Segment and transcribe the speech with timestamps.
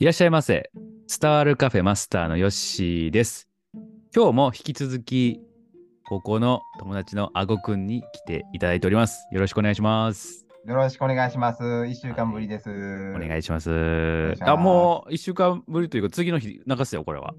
[0.00, 0.70] いらっしゃいませ。
[1.20, 3.50] 伝わるカフェマスターのヨッシーです。
[4.16, 5.42] 今日も引き続き、
[6.08, 9.28] ここの友達のあごくんに来ていただいております。
[9.30, 10.46] よろしくお願いします。
[10.66, 11.86] よろしくお願いします。
[11.86, 12.70] 一週間ぶりです。
[12.70, 13.68] お願いします。
[13.68, 17.34] 願いしますあ、もう一週間ぶりというか、次の日流すよ、これは。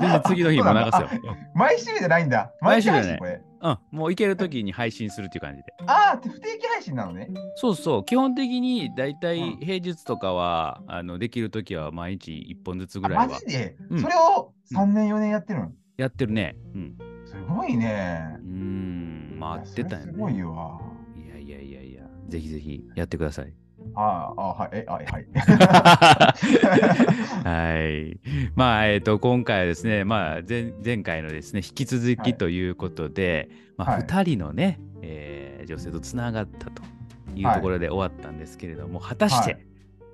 [0.00, 1.08] 全然次の日も流すよ。
[1.54, 2.50] 毎週じゃないんだ。
[2.62, 3.42] 毎週じゃない毎これ。
[3.64, 5.72] うん、もう行ける時に配信するっていう感じで。
[5.86, 7.28] ああ、不定期配信なのね。
[7.56, 15.72] そうそう、基本的にだいたいうん平日とかは、あのできる時は毎日1本ずつぐあらいはマジで、うんそれを3年、4年やってるの？
[15.96, 16.56] やってるね。
[16.74, 16.98] うん。
[17.24, 18.42] すごいねう。
[18.42, 20.44] ーん、回ってたよいやそれすごいね。
[20.44, 20.80] わ。
[21.16, 23.52] いやいやいやいや、ぜひぜひやってください。
[23.96, 25.06] ああ、あはい、え、あはい。
[27.44, 28.18] はい。
[28.54, 36.82] まあ、えっ、と、今回はですね、まあ前、前回のですね、引き続はいきということで、まあ、はい2人のね、えー女性とつながったと
[37.34, 39.66] いうはいところで終わったんですけれども、果たして、はい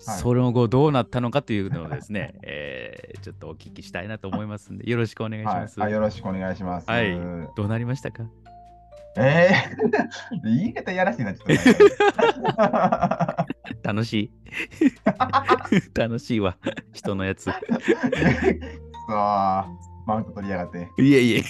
[0.02, 5.82] その後どうなったのかというのをですね、えーちょっとお聞きしたいなと思いますんで、よろしくお願いしはいます。
[5.82, 5.90] あ。
[5.90, 6.88] よろしくお願いします。
[6.88, 7.20] はい
[7.54, 8.22] どうなりましたか？
[9.16, 11.52] えー、 言い方やらしいな、ちょっと。
[13.82, 14.30] 楽しい
[15.98, 16.56] 楽しいわ、
[16.92, 17.46] 人のやつ。
[17.46, 17.52] く
[19.08, 19.64] そー
[20.06, 20.88] マウント取りやがって。
[20.98, 21.36] いえいえ。
[21.36, 21.40] え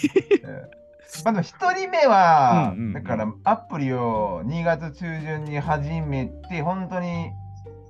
[0.76, 0.80] ー
[1.24, 7.30] まず1人目は、うんうんうんだからアプリを2月中旬に始めて、本当に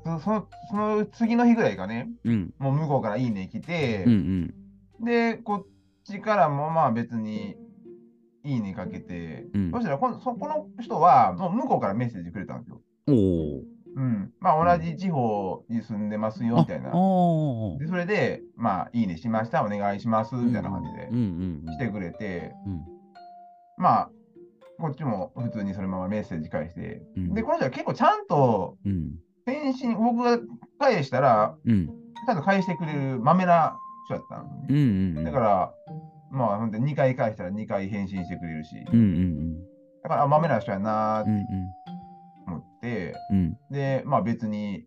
[0.05, 4.55] そそのその次の日ぐらいかね、うん、もう向こうからいいね来てうん、
[5.01, 5.05] う、ん。
[5.05, 5.67] で、こっ
[6.05, 7.57] ちからもまあ別に
[8.45, 12.81] いいねかけて、うんそしたらこのそこの人はもう向こうからメッセージくれたんですよ。
[13.09, 13.63] おお。
[13.97, 16.91] うん、まあ同じ地方に住んでますよみたいな。
[17.79, 21.77] でそれで、まあいいねしました、お願いしますみたいな感じでうんうんうん。
[21.77, 22.81] 来てくれて、うん。
[23.77, 24.11] まあ、
[24.79, 27.35] こっちも普通にそのままメッセージ返して、うん。
[27.35, 29.13] で、この人は結構ちゃんとうん。
[29.47, 30.39] 返信、僕が
[30.79, 31.87] 返したら、うん。
[31.87, 33.77] ちゃんと返してくれるまめな
[34.07, 34.77] 人だったのね、うん
[35.19, 35.25] うん。
[35.25, 35.73] だから、
[36.31, 39.57] まあ、ほんで2回返したら2回返信してくれるし、うんうん
[40.03, 41.45] だから、あまめな人やなとうんうん。
[41.45, 41.80] 思って、
[43.31, 43.57] うん。
[43.71, 44.85] で、まあ別に、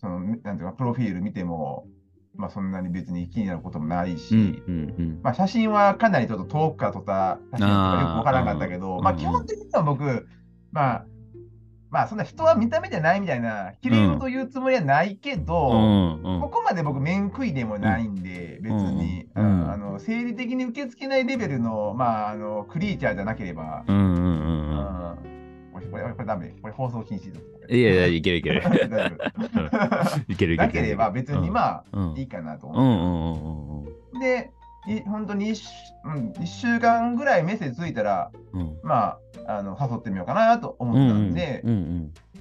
[0.00, 1.86] その、なんていうか、プロフィール見ても、
[2.36, 5.20] まあそんなに別に気になることもないし、うんうんうん。
[5.22, 10.28] まあ、写真はかなりちょっと遠くから撮った写真とかよくわからなかったけど、まあ、あーうん基本的には僕、
[10.70, 11.04] まあ、
[11.90, 16.40] まあ、そんな人は見た目じゃないみたいな、綺麗事言うつもりはないけど、うんうん。
[16.40, 25.28] ここまで僕、面食いでもないんで、別に、うんうんあの生理的に受け付けないレベルの、まあ、あのクリーチャーじゃなければ、うんうんううん。
[25.28, 25.37] うん。
[25.78, 26.54] んこれ、これ、これダメ。
[26.60, 27.74] これ放送禁止です。
[27.74, 28.60] いやいや、いけるいける。
[28.60, 30.56] いけるいける。
[30.56, 33.84] なければ別にまうんあいいかなとう思
[34.16, 34.50] って。
[34.86, 35.62] で、い本当に 1,
[36.04, 38.78] うん、一週間ぐらいメッセージついたら、うんうん。
[38.82, 41.62] まあ、あの誘ってみようかなと思ってたんで、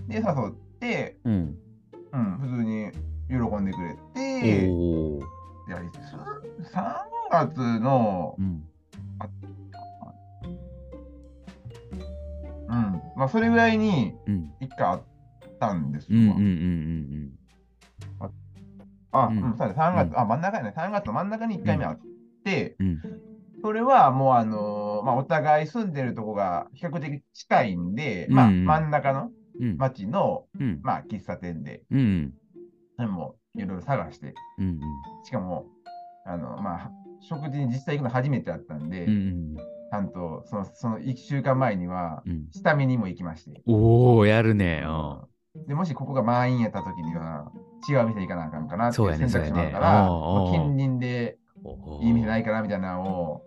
[0.07, 1.57] で、誘って、うん
[2.13, 2.91] うん、普通に
[3.29, 3.95] 喜んでくれうん。
[4.13, 4.65] て、
[5.67, 6.83] いやいつ3
[7.29, 8.63] 月のう、ん
[12.67, 14.53] うん、まあ、それぐらいにうん。
[14.59, 15.03] 1回あっ
[15.59, 16.19] たんですよ。
[16.19, 17.33] うんうんうん
[19.11, 19.38] あ、ううん。
[19.51, 20.19] ん、そうだね、3月、うん。
[20.19, 22.00] あ、真ん中やね、3月の真ん中に1回目あっ
[22.44, 22.88] て、うん。
[22.88, 23.01] うん。
[23.61, 28.66] それはもう、あのーまあ、お互い住んでるとこが比較的近いんで、まあ、うん。
[28.66, 29.77] 真ん中のうん。
[29.77, 30.79] 町の、うん。
[30.83, 32.33] まあ、喫茶店で、うん
[32.97, 34.79] でもいろいろ探して、うん
[35.23, 35.66] しかも、
[36.25, 36.91] あの、まあ、
[37.22, 39.06] 食事に実際行くの初めてだったんで、
[39.99, 42.47] うんとそのその1週間前には、うん。
[42.51, 44.83] 下見にも行きまして、おおやるね。
[45.67, 47.51] でもしここが満員やった時には、
[47.89, 53.41] 違う店行かなあかんかなってそう選択肢もあるから、おうおうおう近隣でうんいい店ないかなみたいなのを、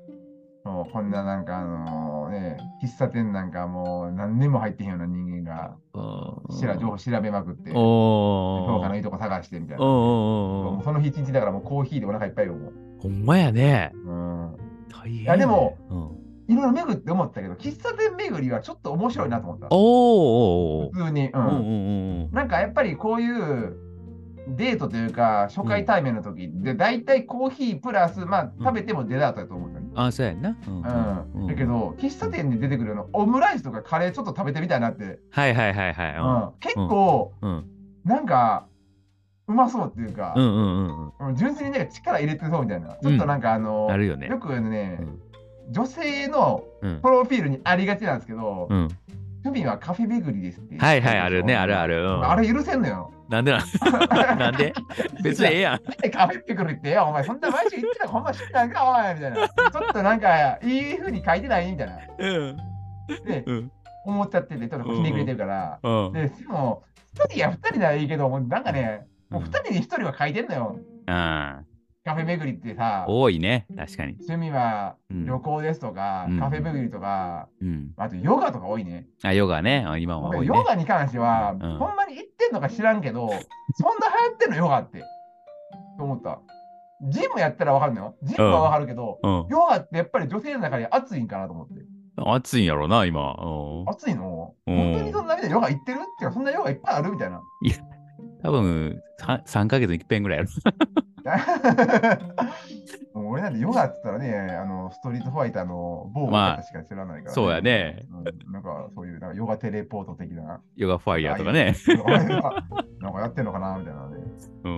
[0.65, 5.77] もうこんななんかあのね、喫茶店なんかもう何年も入ってへんような人間が、
[6.51, 9.83] しら情報調べまくって、お評価のいいとこ探してみたいな。
[9.83, 12.55] その日一日だからもうコーヒーでお腹いっぱいよ。
[12.99, 13.93] ほんまやね。
[13.95, 14.57] うん
[14.91, 15.23] 大変。
[15.23, 16.20] いやでも、うん
[16.51, 19.69] いろいろ巡って思ったけど、喫茶店巡りはちょっと面白いなと思った。
[19.71, 21.31] おーお普通に。
[21.31, 23.77] ううんんうんうんなんかやっぱりこういう
[24.49, 29.87] デートというか、初回対面の時で、大体コーヒープラス、まあ食べてもデザートだと思ったね。
[29.95, 30.57] あ、そうやんな。
[30.67, 31.47] うんうん。
[31.47, 36.17] だけど、喫茶店で出てくるの、オムライスとかカレーちょっと食べてみたいなって、はいはいはいはい。
[36.17, 37.65] うん、結構、うん
[38.05, 38.67] なんか、
[39.47, 41.29] うまそうっていうかう、んうんうんうん。
[41.29, 42.97] うん純粋になんか力入れてそうみたいな。
[43.01, 44.27] ちょっとなんかあの、あるよね。
[44.27, 45.19] よくね、うん
[45.71, 48.89] 女性のうんプロフィールにありがちなんですけど、うん。
[49.43, 50.77] 趣味はカフェ巡りですって。
[50.77, 52.05] はいはい、あるね、あるある。
[52.05, 53.11] うんあれ許せんのよ。
[53.31, 53.63] なんでなん？
[54.39, 54.73] なんで？
[55.23, 55.79] 別にええやん。
[56.11, 59.37] カフェ巡りってよ、お前そんな毎週行ってたらほんま知ったんか、お前みたいな。
[59.37, 61.99] ちょっとなんか、いい風に書いてないみたいな。
[62.19, 62.57] うん。
[63.25, 63.73] で、うん。
[64.05, 65.79] 思っちゃってて、ちょっとひねくれてるから。
[65.83, 66.13] うん。
[66.13, 66.83] で、でも、
[67.15, 70.77] 一人や二人ならいいけど、もうなんかね、もう2人に1人は書いてんのよ。
[71.07, 71.67] うん。
[72.03, 73.67] カフェ巡りってさ、多いね。
[73.77, 74.13] 確かに。
[74.15, 77.91] 趣味はうん旅行ですとか、うんカフェ巡りとか、うん。
[77.97, 79.07] あとヨガとか多いね。
[79.23, 79.85] あ、ヨガね。
[79.87, 80.47] あ今は多いね。
[80.47, 85.01] ヨガに関しては、うんほんまに行ってんのか知らんけど、そんな流行ってんのヨガって。
[85.99, 86.41] と思った。
[87.11, 88.17] ジムやったらわかるのよ。
[88.23, 89.47] ジムはわかるけど、うん。
[89.51, 91.75] ヨガってやっぱり女性の中で熱いんかなと思って。
[92.17, 93.35] 暑いんやろな、今。
[93.35, 94.55] うん熱いの？
[94.67, 95.99] うん本当にそんなみんなヨガ行ってる？
[95.99, 97.13] っていうか、そんなヨガいっぱいある？
[97.13, 97.43] みたいな。
[98.43, 100.51] 多分、さ3ヶ月に一遍ぐらいやろ。
[103.15, 108.07] もう俺なんてヨガって言ったらね、あのストリートファイターの某まあ方しか知らないから、そうやね。
[108.11, 110.61] うんなんかそういうなんかヨガテレポート的な。
[110.77, 111.75] ヨガファイヤーとかね。
[113.01, 114.17] なんかやってんのかなみたいなね。
[114.65, 114.73] うん。
[114.73, 114.77] う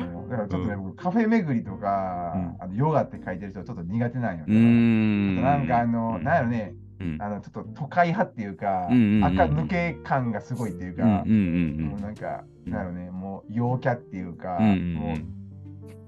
[0.00, 4.58] んだからちょっとね、う僕カフェ巡りとか、うんあのヨガって書いてる人ちょっと苦手なんよね。
[4.58, 5.42] ん。
[5.42, 6.85] なんかあの、うんなんやろね、うん。
[7.20, 14.64] あのちょっと都会派っていうか、うんうんうん赤抜け感がすごいっていうか、うんうんうんもうなんか、なんやろね、もう陽キャっていうか、うん。
[14.64, 15.16] うんもう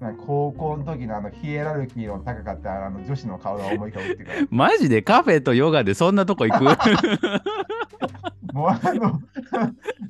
[0.00, 6.64] なんか高校の時のあのヒエラルキーの高かったあの女子の顔が思い浮かぶっていうか、 マジでカフェとヨガでそんなとこ行く？
[8.54, 9.20] もうあの、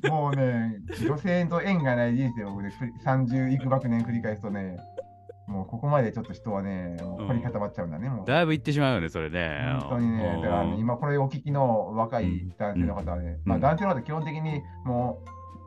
[0.09, 4.77] もうね、女性と縁がない人生を、ね、ふり30幾百年繰り返すとね、
[5.49, 8.25] もうここまでちょっと人はね、もう凝り固まっちゃうんだね、もう。
[8.27, 9.77] だいぶ行ってしまうよね、それね。
[9.81, 15.23] 本当にね、だから、ね、今これお聞きの若い男性の方はね、うんまあ男性の方は基本的にも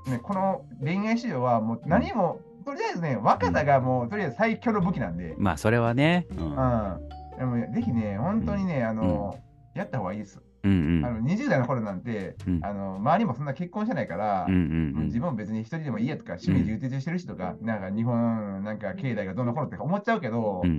[0.06, 6.28] う、ね、この恋愛市場はもう何も、とりあえずね、若さがもうとりあえず最強の武器なんで、まあ、それはね。
[6.30, 7.08] うんうん。
[7.38, 9.36] でもねぜひね、本当にね、あの、
[9.74, 10.40] やった方がいいです。
[10.64, 20.72] うんあの20代の頃なんて、うんあの周りもそんな結婚してないから、うんうんもう自分も別に一人でもいいやとか、趣味充実してるしとか、なんか日本、なんか経済がどうのこうのって思っちゃうけど、うんう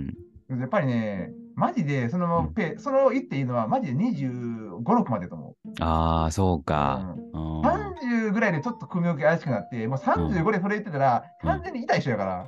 [0.56, 5.70] んやっぱりね、マジでそのペ、その言っていいのは、マジで25、6までと思う。
[5.80, 7.16] ああ、そうか。
[7.32, 12.46] うんうん30ぐらいでちょっと組み置き怪しくなって、もう35でそれ言ってたら、うん完全に痛い人やから。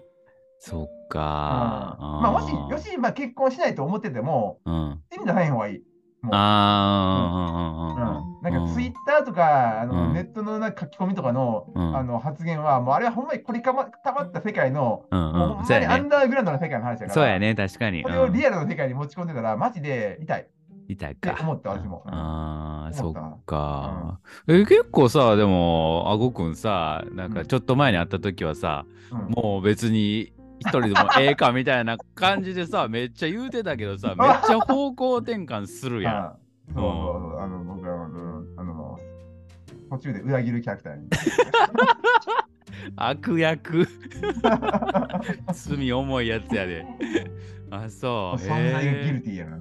[0.58, 1.96] そっうんか。
[1.98, 5.00] まあ、もし、よし、まあ、結婚しないと思ってても、うん。
[5.12, 5.82] 意味出さない方がいい。
[6.32, 15.66] ああ、うん、なんかツイッターとかあの、うんネットのなんか書き込みとかの,、うんあの発言は、もうあれはほんまにこりかまたまった世界の、うんもうんん。
[15.66, 16.08] そうやねまにアン。
[16.08, 18.02] ダーグラウンドの世界の話だから、そうやね、確かに。
[18.02, 20.44] これをうんリアルの世界に持ち込んでたら、マジで痛いっ
[20.88, 21.34] 痛いか。
[21.34, 22.02] て思った、私も。
[22.06, 24.20] ああ、そっか。
[24.46, 36.14] え結構さ、でも、あごくんさ、なんかちょっと前に会った時はさ、うんもう別に一人でもええかみたいな感じでさ、 めっちゃ言うてたけどさ、めっちゃ方向転換するやん。
[36.14, 36.36] あ
[36.68, 36.88] そうそうそ
[37.36, 38.06] うあの僕は
[38.56, 38.98] あの
[39.90, 41.08] 途中で裏切るキャラクターに。
[42.96, 43.86] 悪役。
[45.52, 46.86] 罪重いやつやで。
[47.70, 48.40] あ、そう。
[48.40, 49.56] 存在がギルえティーやな。
[49.56, 49.60] ー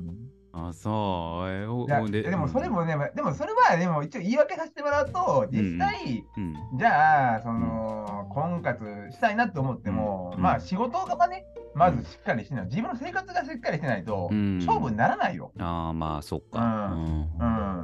[0.55, 1.49] あ、そう。
[1.49, 6.77] えーほいやほんでもそれもね、まあでもそれはでも一応言い訳させてもらうと、実際、うん。
[6.77, 12.65] じゃあ、その、婚活したいなと思っても、うんまあ仕事がね、まずしっかりしてない。
[12.67, 15.51] 自分の生活がしっかりしてないと、うん勝負にならないよ。
[15.59, 16.91] ああ、まあ、そっか。
[16.93, 17.83] うんうんう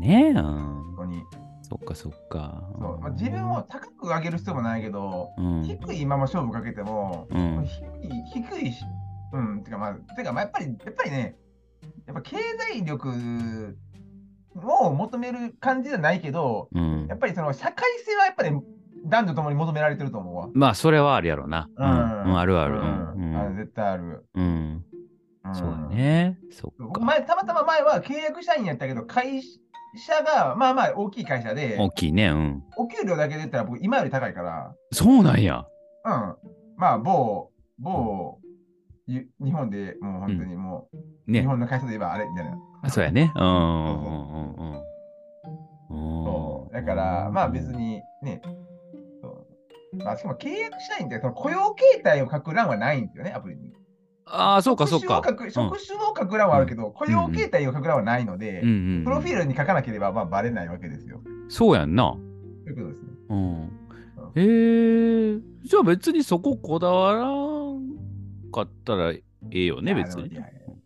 [0.00, 0.42] ねえ、うん。
[0.42, 1.24] 本当に。
[1.62, 2.62] そっかそっか。
[2.78, 5.62] そうまあ、自分を高く上げる必要もないけど、うん。
[5.62, 7.64] 低いまま勝負かけても、うん。
[7.64, 8.84] 低い、低いし、
[9.32, 11.36] うん、てかまあ、てかまあやっぱり、やっぱりね、
[12.06, 12.36] やっぱ経
[12.72, 13.76] 済力
[14.56, 18.50] を求める感じじゃないけど、うんやっぱりその社会性はやっぱり
[19.04, 20.48] 男女ともに求められてると思うわ。
[20.54, 21.68] まあ、それはあるやろな。
[21.76, 21.86] うん。
[21.86, 22.76] うんあるある。
[22.76, 22.82] うう
[23.18, 23.36] んん。
[23.36, 24.26] ある絶対ある。
[24.34, 24.84] うん。
[25.44, 25.76] うんそうだ。
[25.88, 26.38] ね。
[26.50, 26.84] そっか。
[26.84, 29.42] 僕前、たまたま前は契約社員やったけど、会
[29.96, 32.28] 社がまあまあ大きい会社で、大きいね。
[32.28, 32.62] うん。
[32.76, 35.64] お給料だけで言ったら僕今より高いから、そうなんや。
[36.04, 36.36] うん。
[36.76, 38.49] まあ某、某、ゆ
[39.10, 41.46] 日本でもう本当にもう、ね日。
[41.46, 42.58] 本の会社で言えばあれみたいな。
[42.82, 43.32] あそうやね。
[43.34, 43.42] うん。
[43.42, 46.24] うんうんうんうん。
[46.24, 48.40] そうだから、まあ別にね、
[50.04, 53.72] まあ、しかも契約社員ってその雇用形態を書く欄はないんですよね、アプリに。
[54.24, 55.22] ああ、そうかそうか。
[55.26, 61.20] 職種を書く職種を書く欄はあるけど、雇用形態を書く欄はないので、うんうんうんプロフィールに書かなければまあバレないわけですよ。
[61.48, 62.14] そうやんな。
[62.64, 63.08] ということですね。
[63.30, 63.80] うん。
[64.36, 68.09] えー、じゃあ別にそここだわらん
[68.50, 70.30] かったらええよね、別に。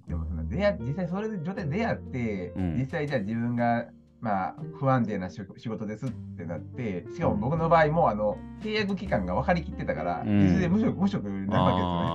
[0.09, 2.76] でも出会実際それで状態で出会って、うん。
[2.78, 3.87] 実際じゃあ自分が
[4.21, 10.47] まあ不安定な仕仕事ですってなって、しかも僕の場合もあの契約期間が分かりきってたから、うん。
[10.47, 12.09] いずれ無職無職になるわけですよね。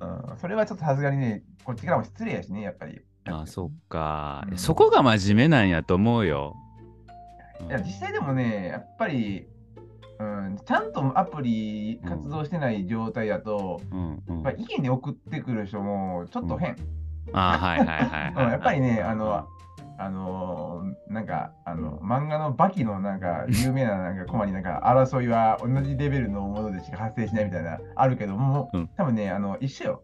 [0.00, 3.00] あうん、それはちょっとさすがにね、こっちからも失礼やしね、やっぱり。
[3.24, 4.58] ーあ、そっか、うん。
[4.58, 6.54] そこが真面目なんやと思うよ。
[7.68, 9.46] いや、実際でもね、やっぱり、
[10.18, 16.76] うん、ちゃんとアプリ活動してない状態だと、うんうん、まあ、家に送ってくる人もちょっと変。
[17.32, 19.48] あーはいはいはいはい、 うんやっぱりね、あの、
[19.96, 30.02] あのーなんか、あの、漫画のバキのなんか、有名ななんかコマになんか、争いは同じレベルのものでしか発生しないみたいな、あるけども、うん多分ね、あの、一緒よ。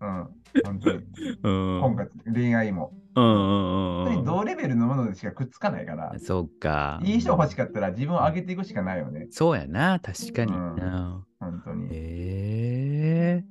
[0.00, 0.28] うん、
[0.64, 1.04] 本当に。
[1.42, 1.80] うん。
[1.82, 2.92] 婚活、恋愛も。
[3.16, 4.24] うんうん本当にうんうん。
[4.24, 7.00] 同レベルのものでしかくっつかないから、そうか。
[7.04, 9.28] いい人欲しかったら自分を上げていくしかないよね。
[9.30, 10.52] そうやな、確かに。
[10.52, 11.24] ううんん。
[11.40, 11.88] 本当に。
[11.92, 13.44] え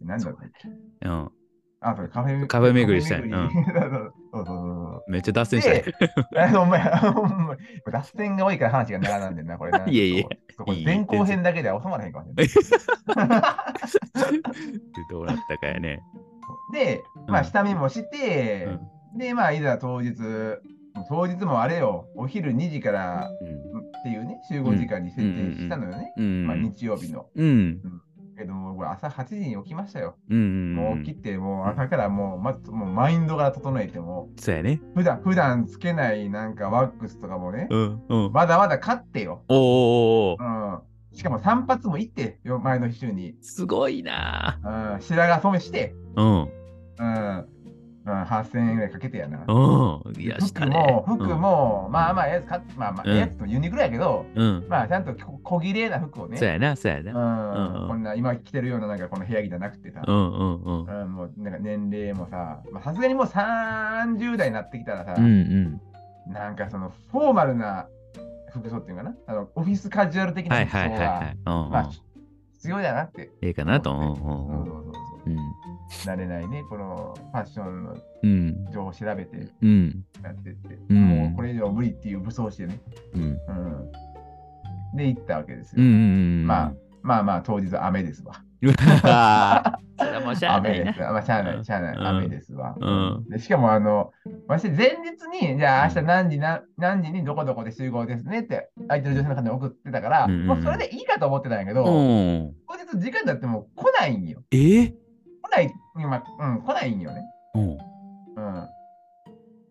[0.00, 0.68] なんだっけ
[1.02, 1.30] えうん。
[1.82, 5.10] あ、それカフェカフェ巡りしたい うそうそうそう。
[5.10, 5.94] めっちゃ脱線したね。
[6.36, 7.56] あの、お前、ほんま
[7.90, 9.84] 脱線が多いから話が長なんでんな、これな。
[9.88, 10.26] いえいえ
[10.84, 12.46] 前後編だけでは収まらへんかもしれ
[15.10, 16.02] どうなったかやね。
[16.72, 16.84] ない。
[16.84, 18.68] で、まあ、うん下見もして、
[19.16, 20.14] で、まあ、いざ当日、
[21.08, 23.80] 当日もあれよ、お昼2時からうん。
[23.80, 26.12] っていうね、集合時間に設定したのよね。
[26.16, 26.46] うん。
[26.46, 27.26] まあ、日曜日の。
[27.34, 27.80] うん。
[28.40, 30.16] けども、これ朝8時に起きましたよ。
[30.30, 30.74] うん。
[30.74, 34.80] もう起きて、もう朝からもう、まず、もうマインドから整えても、そうやね。
[34.94, 37.68] 普段、普段つけないなんかワックスとかもね。
[38.32, 39.42] まだまだ買ってよ。
[39.48, 40.82] おーお。
[41.12, 43.34] しかも3発も行って、よ前の週に。
[43.42, 44.58] すごいな。
[44.94, 45.02] うん。
[45.02, 46.48] 白髪染めして、うん。
[46.98, 47.48] うん。
[48.06, 49.44] うん、8000円ぐらいかけてやな。
[49.46, 50.20] うん。
[50.20, 50.66] いや、服ね。
[50.66, 54.66] も、服も、まあまあ、やつ買って、まあまあ、うんやつとユニクロやけど、うん。
[54.68, 56.38] まあ、ちゃんとこ小綺麗な服をね。
[56.38, 57.12] そうやな、そうやうな。
[57.12, 61.02] んうんこんな今着てるようななんかこの部屋着じゃなくてさ、うんうんうん。
[61.02, 66.32] うん、もうなんか年齢もさ、まあさすがにもう30代になってきたらさ、うんうん。
[66.32, 67.86] なんかそのフォーマルな
[68.52, 71.36] 服装っていうかな、あのオフィスカジュアル的はない服装はいはいはがい。
[71.46, 71.90] うんうんまあ
[72.52, 73.30] 必要だなって。
[73.40, 73.90] ええかなと。
[73.90, 74.66] うんそううんうん。
[74.66, 75.36] そうそうそううん。
[76.06, 78.66] 慣れないね、このファッションのうん。
[78.72, 80.04] 情報を調べてうん。
[80.22, 82.80] やってって、うんもうこれ以上無理っていう武装してね。
[83.14, 83.22] うん。
[83.22, 83.26] う
[84.94, 85.90] ん、で、行ったわけですうんうよ。
[85.90, 85.98] んう
[86.44, 86.46] ん。
[86.46, 88.34] まあ、まあまあ、当日雨ですわ。
[89.04, 89.78] あ。
[89.98, 91.00] それはもうしゃあないな雨です。。
[91.00, 92.74] まあ、しゃあない、しゃあない、うん雨ですわ。
[92.78, 94.12] うんでしかも、あの、
[94.48, 102.54] 私、前日に、じゃあ、うん明日何時な、何時にどこどこで集合ですねって、相手の女性の方に送ってたから、うんうんうんもうそれでいいかと思ってたんやけど、うん。
[102.68, 104.42] 当日時間だってもう来ないんよ。
[104.52, 104.56] え？
[104.56, 104.94] ー来
[105.50, 107.22] ない、今、うん、来ないんよね。
[107.54, 107.78] うん。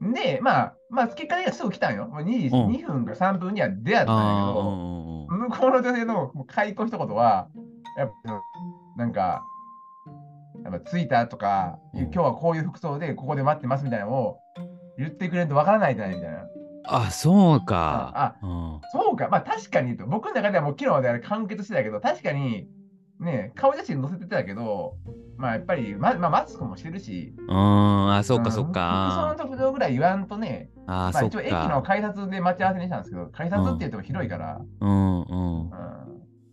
[0.01, 0.13] うん。
[0.13, 2.07] で、まあ、まあ、結果的にはすぐ来たんよ。
[2.07, 4.53] もう2時、うん2分か3分には出会ったんやけ。
[4.53, 7.47] ど、向こうの女性のもう開口一言は、
[7.97, 8.41] やっぱ、
[8.97, 9.43] なんか、
[10.63, 14.39] やっぱ着いたとか、うん今日はこういう服装でここで待ってますみたいなのを
[14.97, 16.47] 言ってくれるとわからないじゃないみたいな。
[16.85, 18.11] あ、そうか。
[18.15, 18.81] あ、うん。
[18.91, 19.27] そうか。
[19.29, 20.05] まあ確かにと。
[20.07, 22.67] 僕の中ではもう昨日まであれ完結してたけど、確かに、
[23.19, 24.95] ね、顔写真載せてたけど、
[25.37, 28.13] まあやっぱり、ままあ、マスクもしてるし、うん。
[28.13, 29.09] あ、そうか、んそうか。
[29.11, 31.81] 服装の特徴ぐらい言わんとね、あ、まあ一応駅のか。
[31.83, 35.61] 改札で待ち合わせにしたんですけど、改札って言っても広いから、うんうん。
[35.61, 35.69] うん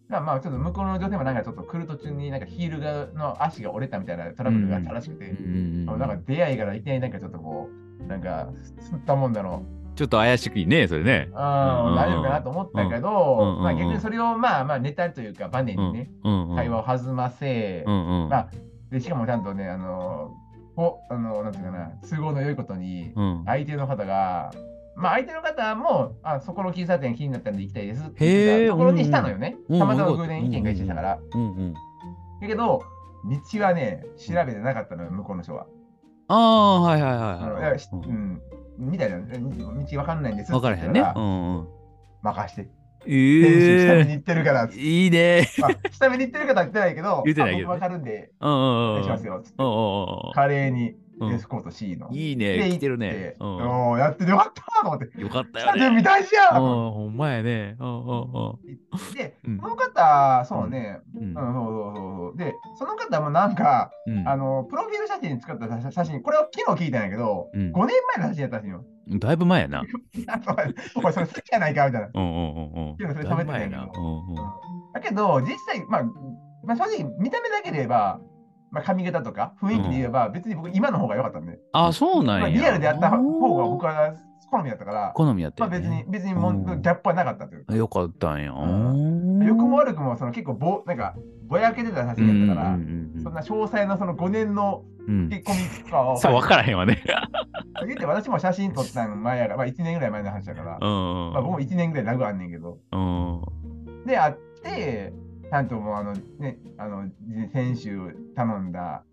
[0.09, 7.69] まあまあちょっと向こうの女性もなんかちょっと来る途中になんかヒールがの足が折れたみたいなトラブルがあったらしくて、うんうんなんか出会いからいきなりなんかちょっとこ
[8.01, 11.29] う、なんか吸ったもんだろう、ちょっと怪しくいね、それね。
[11.29, 16.11] うん大丈夫かなと思ったけうんど、うんまあ逆にそれをまあまあネタというかバネにね。
[16.55, 18.29] 会話を弾ませ、うんうん。
[18.29, 18.49] まあ
[18.91, 20.33] でしかもちゃんとね、あの、
[20.77, 23.43] こあのなんていうかな、都合の良いことに、うん。
[23.47, 24.53] 相手の方が、
[24.97, 29.57] まあ相手の方も、あそこの喫茶店気になったんで行きたいですって言っところにしたのよね。
[29.69, 31.19] うんたまたま偶然意見が一致したから。
[31.35, 31.75] うんうん。
[32.41, 32.83] だけど、
[33.25, 35.67] 道はね、調べてなかったのよ、向こうの人は。
[36.29, 37.79] ああ、はいはいはい。
[37.93, 38.41] うん、
[38.79, 41.01] みたいな、道わかんないんですわからへんね。
[41.15, 41.67] うんうん。
[42.23, 42.69] 任して。
[43.09, 44.69] え下見にえ行ってるから。
[44.75, 45.49] いいね。
[45.59, 49.03] まあ、下見に行ってる方は言ってないけど、言ってないけどねあ僕わかるんで、うんうんおうん。
[49.03, 49.41] 願いしますよ。
[49.45, 52.11] つってうんうん華麗にうんエスコート C の。
[52.13, 52.57] いいね。
[52.59, 55.21] で来てるねやっててよかったと思って。
[55.21, 56.03] よかったよ下準備ね。
[56.03, 57.77] 大事やうん、ほんまやね。
[57.81, 58.77] うんうんって
[59.17, 61.29] で、うんその方、そうね、うん。
[61.29, 62.37] うん、そうそうそうそう。
[62.37, 68.85] で、その方もなんか、うんあの、プロフィール写真に使った写写真、これを昨日聞いたんやけど、うん5年前の写真やったんですよ。
[69.11, 69.19] うん。
[69.19, 69.83] だいぶ前やな。
[70.95, 72.11] お前それ好きやないかみたいな。
[72.13, 73.87] うんうんうんだや。
[74.95, 76.05] だけど、実際、まあ、
[76.65, 78.21] まあ、正直、見た目だけで言えば、
[78.77, 82.41] まあ、髪型とか雰囲気で言えば、別に僕、今の方が良かったんで、あ、そうなんや。
[82.43, 84.15] まあ、リアルでやった方が僕は
[84.51, 88.53] 好みだったから、好みやったまあ、別に、別にもううんギャップはなかったというか、よかったんや。
[88.53, 91.15] ん良くも悪くも、その結構ぼ、なんか、
[91.49, 92.77] ぼやけてた写真やったから、
[93.23, 95.29] そんな詳細なその5年のうん。
[95.31, 97.03] 結婚とかを、 さあ、分からへんわね。
[97.87, 100.79] 言って私も写真撮ったん前やから、まあ、1年ぐらい前の話だから。
[100.79, 104.05] まあ、僕も1年ぐらいラグあんねんけど、うん。
[104.05, 105.13] で、会って、
[105.51, 107.05] ちゃんともうあの、ね、あの、
[107.53, 109.05] 先週頼んだ、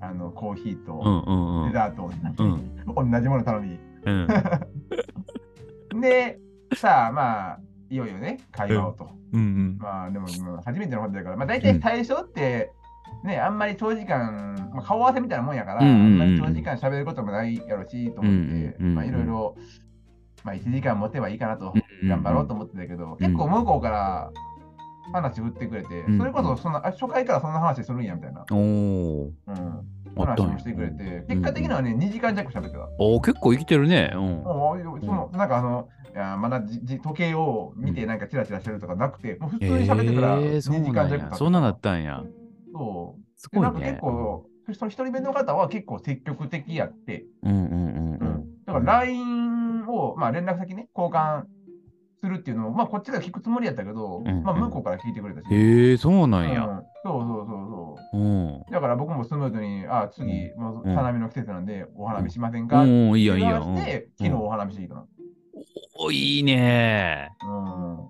[0.00, 1.66] あの、コーヒーうんと。
[1.66, 3.78] デザートを、うん同じもの頼み。
[4.04, 4.28] うん。
[6.00, 6.38] で、
[6.74, 9.08] さあ、まあ、いよいよね、会話をと。
[9.32, 9.78] うんうん。
[9.78, 10.26] まあ、でも、
[10.64, 12.72] 初めてのことだから、まあ、大体最初って、
[13.24, 19.56] ね、あんまり長時間、まあ、顔合わせみたいなもんやから、長時間喋ることもないやろし、と思って、まあいろいろ、
[20.44, 24.30] まあ1時間持てばいいかなと、うん頑張ろうと思ってたけど、結構向こうから
[25.12, 29.32] 話振ってくれて、うんそれこそそんな、あ初回からそんな話するんやみたいな、おお。
[29.46, 32.88] うん、話もしてくれて、結果的にはね、2時間弱喋ってた。
[32.98, 34.10] おお、結構生きてるね。
[34.14, 34.20] うん。
[34.42, 40.92] もうそのなんかあの、いやまだじじ時計を見てなんかチラチラしてるとかなくて、もう普通に喋ってたら2えー、時そうなんや。
[40.92, 42.22] 間弱経ってそんなだったんや。
[42.72, 43.22] そう。
[43.36, 43.98] すごいでなんか結ね。
[44.00, 48.44] 構、その一人目の方は結構積極的やって、うんうんうんううんん。
[48.66, 51.44] だから LINE を、まあ、連絡先ね、交換
[52.20, 55.54] するっていうのを、まあ、こっちが聞くつもりやったけど、うんまあ、向こうから聞いてくれたし。
[55.54, 56.82] へえ、そうなうんんや。
[57.04, 58.46] そうそうそうそうん。
[58.56, 58.64] う。
[58.70, 63.60] だから僕もスムーズに、あ、次、もううん花見の季節なんで、お花見しませんか、ってうん、いいよいい電よ。
[63.60, 65.06] 話して、昨日お花見してきたの。
[66.00, 67.30] おいいね。
[67.42, 67.96] うん。
[67.96, 68.08] うん、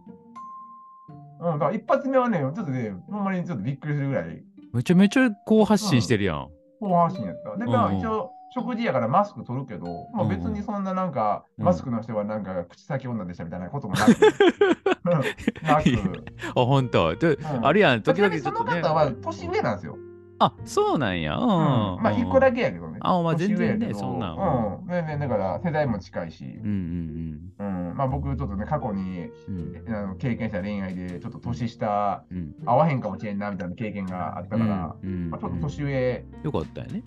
[1.40, 6.48] だから一発目はね、ちょっとね、ほんまにちょっとびっくりするぐらい、めちゃめちゃこう発信してるやん。
[6.80, 7.56] 後半心やった。
[7.56, 14.08] で、まあ、うんうん一応、食事やからマスク取るけど、まあ、別にそんななんか、うんマスクの人はなんか口先女でしたみたいなこともなく、
[15.04, 16.24] なく、
[16.54, 17.14] あ、ほんと。
[17.16, 18.80] でうんあるやん、時々ちょっとね。
[18.80, 19.98] の方は年上なんですよ。
[20.40, 21.36] あ、そうなんや。
[21.36, 21.42] うん。
[21.42, 22.56] うんまあ、一個だけ。
[22.58, 22.98] けやけどね。
[23.00, 24.86] あまあ全然ねそんなんうん。
[24.86, 27.96] 全然、だから世代も近いしう、んうんうん。
[27.96, 29.82] まあ、僕、ちょっとね、過去にうん。
[29.86, 29.94] うん。
[29.94, 32.54] あの経験した恋愛で、ちょっと年下、うん。
[32.64, 37.02] 合わへんかもしれんな、みたいな経験があったから、うんまあ、ちょっと年上よかったよね。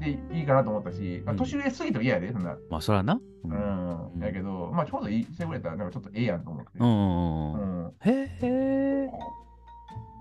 [0.00, 2.56] でいいかなと思ったし、まあうん年上すぎても嫌やで、そんな。
[2.70, 3.14] まあ、そらな。
[3.14, 4.22] ううんん。
[4.22, 6.70] やけど、まあ、ちょうどいいしてくれたら、なんかちょっとええやんと思って。
[6.78, 9.10] うんへえ。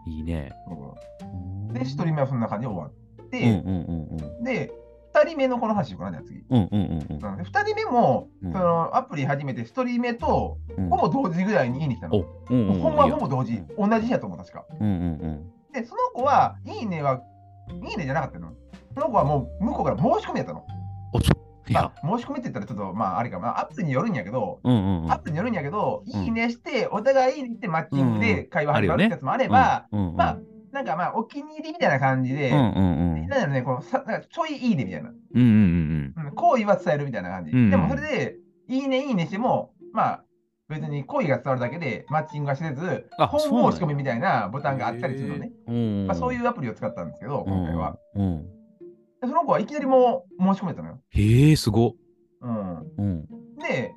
[0.06, 0.52] いいね。
[1.74, 4.44] で、一人目はそんな感じで終わって、うんうんうんうん。
[4.44, 4.72] で、
[5.14, 6.44] 二人目のこの話しようかな、次。
[6.50, 10.90] うんうんうんうんで二人目も、うんそのアプリ始めて、一人目とうん。
[10.90, 12.18] ほぼ同時ぐらいにいいに来たの。
[12.18, 12.82] お、うんうんうん。
[12.82, 13.62] ほんまほぼ同時。
[13.78, 14.66] 同じ日やと思う、確か。
[14.80, 15.72] うんうんうん。
[15.74, 17.22] で、その子は、いいねは、
[17.72, 18.54] いいねじゃなかったの。
[19.00, 20.66] その子はもう向こうから申し込みやったの。
[21.72, 21.82] ま。
[21.82, 25.12] あ、申し込みって言ったらちょっと、まあ、あれか、まあ、アプリによるんやけど、うんうんうん。
[25.12, 30.38] アプリによるんやけど、うんいいねして、お互いいいねしてマッチングで会話始まるやつもあれば、うんうんうん、まあ、
[30.72, 33.28] なんかまあ、お気に入りみたいな感じで、うんうんうん。
[33.28, 35.10] なんだね、このさなんかちょいいいねみたいな。
[35.10, 37.52] うんうんうんうん、好意は伝えるみたいな感じ。
[37.52, 38.36] でもそれで、
[38.68, 40.24] いいね、いいねしても、まあ、
[40.70, 45.52] 別に好意が伝わるだけでマッチングはせず、あ本申し込みみたいなボタンがあったりするのね。
[45.68, 45.76] うん。
[45.76, 46.08] うん。
[46.08, 47.98] まあ、そういううアプリを使ったんですけど、今回は。
[48.16, 48.22] ん。
[48.22, 48.59] うん。
[49.22, 51.00] でその子はいきなりもう申し込めたのよ。
[51.10, 51.96] へえ、すごっ。
[52.42, 53.26] うん、うん。
[53.60, 53.94] で、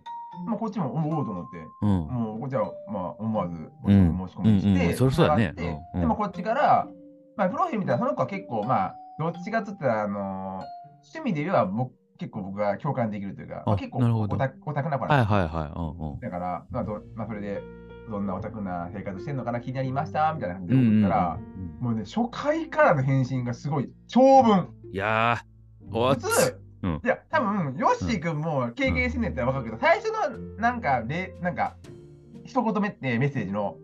[0.46, 1.88] まあ、こっちもおおと思って、うん。
[1.88, 3.54] もうこっちはまあ思わず
[3.84, 6.88] うん申し込みして、うんうんそりゃそうだねうんうんでもこっちから、
[7.36, 10.62] まあ、プロフィール見たらその子は結構、まあ、どっちかっつったら、あの
[11.14, 15.72] 趣味で言えば僕結構僕が共感できるというか、まあ、あ結構オタクオタクな子なんですはいはいはい。
[15.74, 16.20] うんうん。
[16.20, 17.62] だから、まあどまあ、それで、
[18.10, 21.38] どんなオタクな生活してんのかな気になりましたみたいな感じで送ったら、
[21.80, 24.68] もうね、初回からの返信がすごい長文。
[24.92, 31.76] いやー、おっ普通、うんいや、多分ヨッシー君も経験してんねんってわかるけど、最初のなんか、でなんか、
[32.44, 33.76] 一言目ってメッセージの、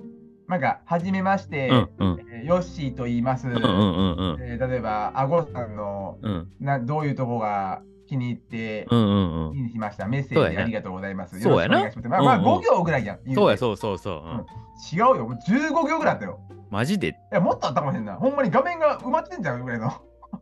[0.49, 2.21] なんか、はじめまして、うんうん。
[2.21, 3.49] えーヨッシーと言います。
[3.49, 4.40] うんうんうんうん。
[4.40, 9.57] えー例えば、あごさんのうんなどういうとこが気に入って、うんうんうん。
[9.57, 10.07] いいにしました。
[10.07, 11.40] メッセージありがとうございます。
[11.40, 13.18] そうやなまあ、まあ、うんうん5行ぐらいやん。
[13.25, 14.14] 言そうや、そうそうそう。
[14.14, 14.47] うん
[14.92, 15.27] 違うよ。
[15.27, 16.38] もう15行ぐらいあったよ。
[16.71, 17.09] マジで？
[17.09, 18.16] いや、もっとあったかもしれんない。
[18.16, 19.92] ほんまに画面が埋まってんじゃんぐらいの。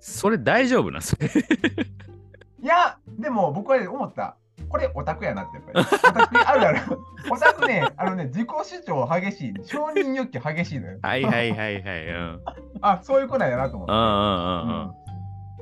[0.01, 1.29] それ大丈夫なそれ。
[2.63, 4.37] いや、でも僕は思った。
[4.69, 5.81] これオタクやなってやっぱり。
[5.81, 6.99] オタクあるある。
[7.31, 9.55] オタクね、あのね、自己主張激しい。
[9.65, 10.99] 承認欲求激しいのよ。
[11.03, 12.07] はいはいはいはい。
[12.09, 12.41] うん。
[12.81, 13.93] あ、そういう子なんやなと思って。
[13.93, 15.07] うんうんうん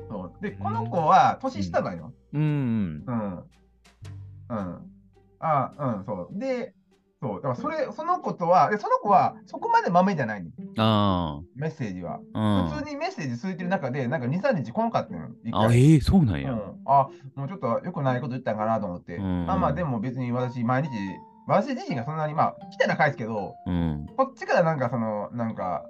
[0.07, 2.13] そうで、この子は年下なんよ。
[2.33, 2.41] うん。
[2.41, 3.03] うん。
[3.07, 3.45] うん。
[4.49, 4.91] うん。
[5.39, 6.39] あ、うん、そう。
[6.39, 6.73] で、
[7.25, 7.41] そう。
[7.41, 10.49] だからそれ、その子とは、でその子はそこまで豆じゃないの？
[10.77, 12.19] あメッセージは。
[12.33, 12.39] あ。
[12.39, 12.69] うん。
[12.69, 15.29] 普通にメッセージ続いてる中で、なんか2、3日来んかったのよ。
[15.43, 16.51] 一回あ、ええ、そうなんや。
[16.51, 20.89] うん、あもうちょっと良くないこと言ったんかなと思って、うんまあまあでも別に私毎日
[21.47, 24.07] 私自身がそんなにまあ来てな返すけどうん。
[24.17, 25.85] こっちからなんかそのなんか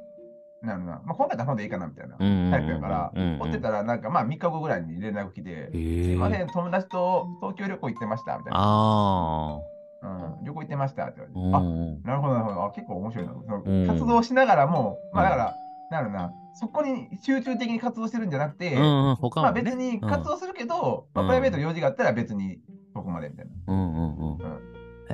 [0.61, 2.51] なんな、まあ、今回はほんでいいかなみたいなうん。
[2.51, 5.77] タイプやから、うん追ってたらなんかまあ3日後ぐらいに連絡来て、えす
[6.11, 9.59] えいません友達と東京旅行行ってましたみたいな、あ
[10.05, 11.25] うん、旅行行ってましたってあ。
[11.33, 12.05] 言われて、うん。
[12.05, 15.55] あなるほどなるほどあ結構面白いなそのうん活動しながらも、まあだから、
[15.91, 19.15] なんだろうなそこに集中的に活動してるんじゃなくて、うんうん。
[19.15, 19.53] 他もね。
[19.53, 22.59] まあ別に活動するけど、まあ、うんプライベートで用事があったら別に
[22.93, 24.37] そこまでみたいなうんうんうん。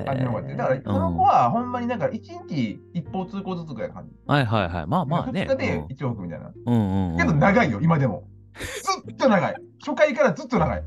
[0.04, 0.54] 感じのって。
[0.54, 4.14] だからその子はほんまになんか1日一方通行ずつぐらいの感じ。
[4.26, 4.86] はいはいはい。
[4.86, 5.42] まあまあね。
[5.42, 6.52] 2日で1往復みたいな。
[6.66, 7.18] うんうんうん。
[7.18, 8.24] けど長いよ、今でも。
[8.58, 9.54] ずっと長い。
[9.84, 10.82] 初回からずっと長い。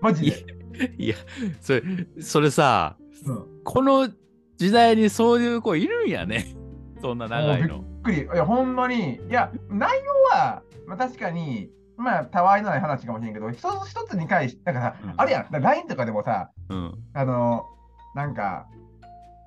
[0.00, 0.57] マジで。
[0.98, 1.16] いや、
[1.60, 1.82] それ、
[2.20, 4.08] それさ、うんこの
[4.56, 6.46] 時代にそういう子いるんやね。
[7.00, 7.78] そんな長いの。
[7.78, 8.22] びっくり。
[8.22, 9.16] いや、ほんまに。
[9.16, 16.94] いや、内容は、まあ、確かに、まあ、たわいのない話かもしれんけど、一つ一つに返し、なんかさ、うんあれやん、LINE とかでもさ、うん。
[17.12, 17.66] あの、
[18.14, 18.66] なんか、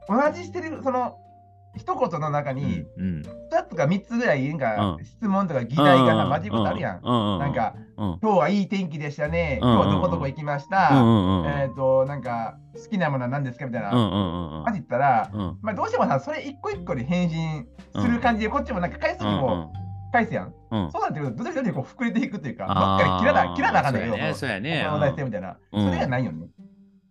[0.07, 1.17] 同じしてる、その、
[1.75, 3.21] 一言の中に、うん。
[3.51, 7.01] 2つか3つぐらい、なんか、うん質問とか議題がさ、混じることあるやん。
[7.03, 7.39] うん。
[7.39, 8.19] なん、か、うん。
[8.21, 9.59] 今日はいい天気でしたね。
[9.61, 10.91] うん今日はどこどこ行きましうた。
[11.61, 13.91] えっと、なんか、好きなものは何ですかみたいな。
[13.91, 14.63] うんうんうんうん。
[14.65, 15.57] 混じったら、うん。
[15.61, 19.71] まあ、どうしてもさ、それ一個一個に返信する感じで、こっちもなんか返すにも
[20.11, 20.53] 返すやん。
[20.91, 24.83] そうなってくると、どんどんどんどんこう膨れていくっていうか、どっかで切らな、切らなあかんだけど、そうやね
[25.71, 26.47] それがないよね。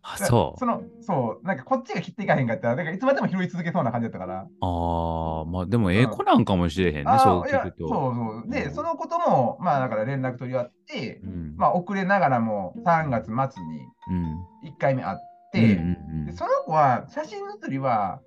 [0.02, 0.66] あ、そうそ。
[0.66, 4.40] の、そう、なんかこっちが切っていかへんかったら、なんかいつまでも拾い続けそうな感じだったから。
[4.40, 7.88] ああ、まあでもええ子なんかもしれへんね、あーそう聞くと。
[7.88, 8.50] そうそう。
[8.50, 11.54] で、うんそのことも、まあだから連絡取り合ってう、ん。
[11.56, 13.34] まあ遅れながらも3月末
[13.64, 14.68] にうん。
[14.70, 15.18] 1回目会っ
[15.52, 18.20] うんて、うんでその子は写真写りは、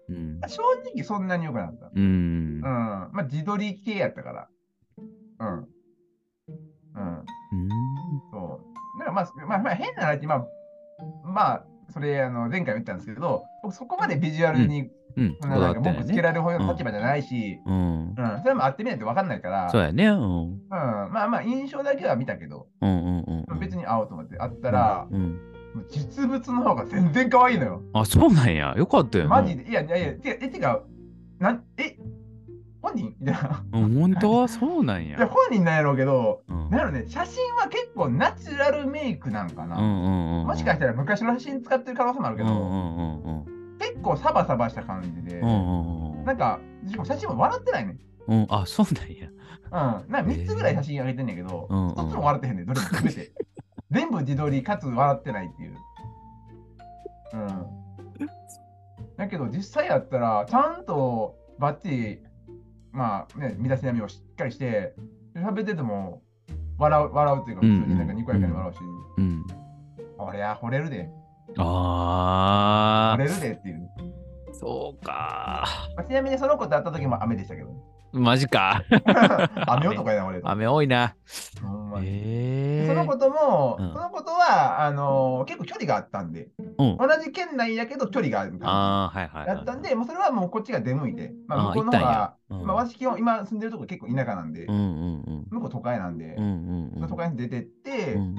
[0.48, 0.62] 正
[0.94, 1.92] 直そんなに良くなかった。
[1.96, 2.04] うん。
[2.04, 2.08] う
[2.60, 2.62] ん。
[2.62, 4.48] まあ自撮り系やったから。
[5.40, 5.48] うん。
[5.58, 5.60] うん。
[5.60, 5.68] うん。
[8.32, 9.00] そう。
[9.00, 10.46] だからまあ、まあ、まあ、変な話まあ、
[11.24, 15.38] まあ、それ、あの、前回も言ったんですけど、僕そこまでビジュアルに、うん。
[15.42, 18.10] ななんか文句つけられるほどの立場じゃないし、うん。
[18.10, 20.08] うん、それも会ってみないと分かんないから、そうやね。
[20.08, 20.44] うん。
[20.54, 23.60] うん、まあまあ、印象だけは見たけど、うんうんうん。
[23.60, 25.40] 別に会おうと思って会ったら、うん。
[25.90, 27.82] 実物の方が全然可愛いのよ。
[27.94, 28.74] あ、そうなんや。
[28.78, 29.42] よかったよな。
[29.42, 29.70] マジで。
[29.70, 30.82] いやいやいや、てえ、てか、
[31.40, 31.98] なん、え、
[32.84, 33.16] 本人？
[33.20, 33.64] みたいな。
[33.72, 34.32] うん、本当？
[34.34, 35.18] はそうなんや。
[35.28, 39.78] 本人なんやろうけど、うんなんやろね、写真は結構ナチュラルメイクなんかな。
[39.78, 40.48] うんうんうん。
[40.48, 43.78] もしかしたら昔の写真使ってる可能性もあるけど、うんうんうんうん。
[43.80, 47.98] 結構サバサバした感じで、うんうんうんなんか、しかも写真も笑ってないね。
[48.28, 48.48] うん。
[48.50, 49.28] あ、そうなんや。
[50.06, 50.12] うん。
[50.12, 53.32] なんか3つぐらい写真上げてんねんけど、うんうん1つも笑ってへんねん、どれも全て。
[53.92, 55.76] 全部自撮りかつ笑ってないっていう。
[57.34, 57.48] うん。
[59.18, 62.20] だけど実際やったら、ちゃんとバッチリ、
[62.94, 64.94] まあね、身だしなみをしっかりして、
[65.36, 66.22] 喋ってても
[66.78, 68.80] 笑う笑うっていうか、普通になんかにこやかに笑うし、
[69.18, 69.46] うん。
[70.20, 71.10] 俺や、惚れるで、
[71.58, 73.90] あ惚れるでっていう。
[74.52, 75.66] あ、そうか。
[75.98, 77.74] まあ、ちなみにその子と会った時も雨でしたけど、ね、
[78.14, 78.84] マジか。
[79.68, 80.40] 雨男やな、俺。
[80.44, 81.16] 雨多いな。
[81.56, 86.98] その子とも、うんその子とは、あのー結構距離があったんで、うん。
[86.98, 89.58] 同じ県内やけど距離がある感ああ、はいはいじはい。
[89.58, 95.48] だったんで、もうそれはもうこっちが出向いて、まあ、向こうの方が、行ったんやうんまあ、私基本今住んでるとこ結構田舎なんで、うんうんうん。
[95.50, 97.08] 向こう都会なんで、うんうんうん。
[97.10, 98.36] 都会に出てって、うん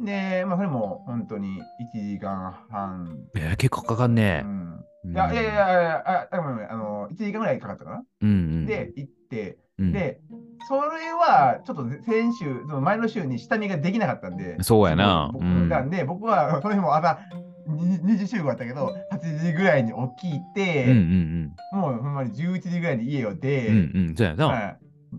[0.00, 0.04] うん。
[0.04, 1.60] で、まあ、それも本当に
[1.94, 3.18] 1時間半。
[3.36, 4.42] えー、結構かかんうね。
[4.42, 8.04] ん、うんいやいやいやああごめんごめんあの1時間ぐらいかかったかな。
[8.22, 8.66] うんうん。
[8.66, 10.20] で、行って、うん、で、
[10.68, 17.18] それはちょっと先週、その前の週に下見ができなかったんで、そうやな僕うんなんで、僕はその日も朝
[17.66, 23.74] に2時集合だったけど、8時ぐらいに起きうんて、うんもうほんまに11時ぐらいに家を出、うん。
[23.74, 24.14] うんうん。
[24.16, 24.46] そうやな。
[24.46, 24.76] はい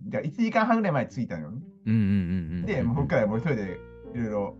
[0.10, 1.52] じゃあ1時間半ぐらい前に着いたのよ。
[2.66, 3.80] で、もうそこからもう一人で
[4.14, 4.58] いろいろ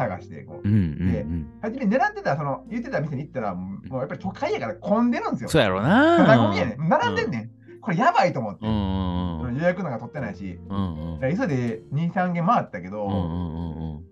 [0.00, 1.46] 探して、こううんうんうん。
[1.60, 5.48] 初め狙ってた、その言ってた店に行ったら、もうやっぱり都会やから混んでるんですよ。
[5.50, 6.24] そうやろな。
[6.24, 7.50] 並んでんねん。
[7.80, 8.66] これやばいと思って。
[8.66, 9.56] うんうんうん。
[9.56, 14.04] 予約なんか取ってないし、うん急いで2、3軒回ったけど、うんうんうんうん。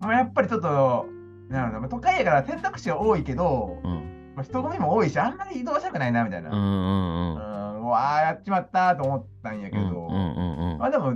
[0.00, 1.06] もうやっぱりちょっと、
[1.48, 6.50] なるほどまあ都会やから選択肢は多いけど、うんまあ、人混みも多いし、あんまり移動したくないなみたいな。
[6.50, 7.76] うんうんうん。
[7.76, 11.14] うん、うわあ、やっちまったと思ったんやけど、うんうんうんうんまあでも、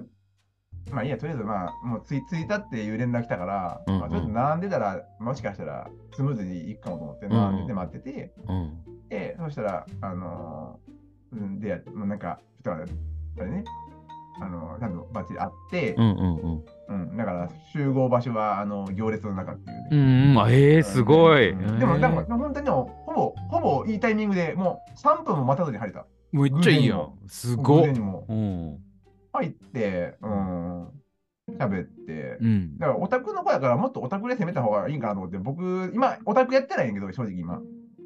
[0.90, 10.90] まあいいや、とりあえずまあ、もう着い着いたっていう連絡来たから、うんうんまあ、ちょっと並んでたら、もしかしたらスムーズに行くかもと思って、うんうん並んでて待ってて、うんで、そしたら、あのー
[11.33, 13.64] うん、で、もうなんか、人が、あれね、
[14.40, 17.11] あのー、ちゃんとバッチリ会ってう、んうんうん。
[17.11, 19.88] うん、だから集合場所は、あの、行列の中っていうね。
[19.90, 20.42] うんうん。
[20.42, 21.50] あええ、すごい。
[21.50, 26.07] うんでも、えーなんか、本当にでも、ほぼ、ほぼいいタイミングでもう3分も待たずに入れた。
[26.33, 27.12] めっちゃいいやん。
[27.26, 27.94] すごっ偶然。
[27.94, 28.79] にもうん。
[29.33, 30.88] 入って、うん、
[31.59, 32.79] 喋って、うん。
[32.79, 37.61] だからオタクの子やからもっとオタクで攻めた方がいいんかなと思って、僕、今、オタクやってないんやけど、正直今。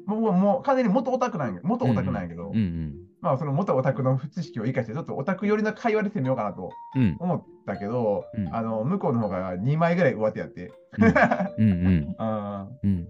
[0.07, 2.93] 僕はもう完全に元オタクなんや元オタクなんやけど、うんうん。
[3.21, 7.15] まあその元オタクの知識を生かして、ちょっとオタク寄りの会話で攻めようかなとうん。
[7.19, 10.71] 思ったけど、うんあの向こうの方が2枚ぐらい上手やって。
[10.97, 11.07] うん
[11.57, 11.71] うん。
[11.73, 13.04] うんうんうん。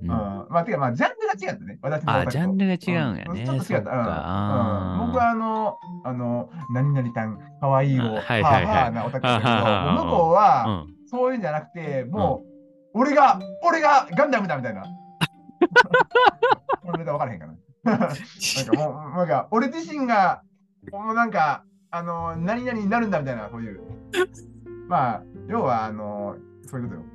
[0.56, 1.80] まあ、てか、まあ、ジャンルが違ったね。
[1.82, 3.46] 私のあ、ジャンルが違うんやね。
[3.46, 3.92] ちょっと違った。
[3.92, 10.96] うんうん僕は、あの、あの、何々たん、かわいいを、あははいはいはいあはあなオタクだけど、向こうは、うん。
[11.10, 12.44] そういうんじゃなくて、も
[12.94, 14.84] う、俺が、俺がガンダムだみたいな。
[16.82, 17.54] このネタ分からへんかな。
[17.86, 20.42] なんかもう、なんか、俺自身が、
[20.94, 23.82] もうなんか、あの、何々になるんだみたいな、そういう。
[24.88, 27.06] まあ、要は、あの、そういうことよ。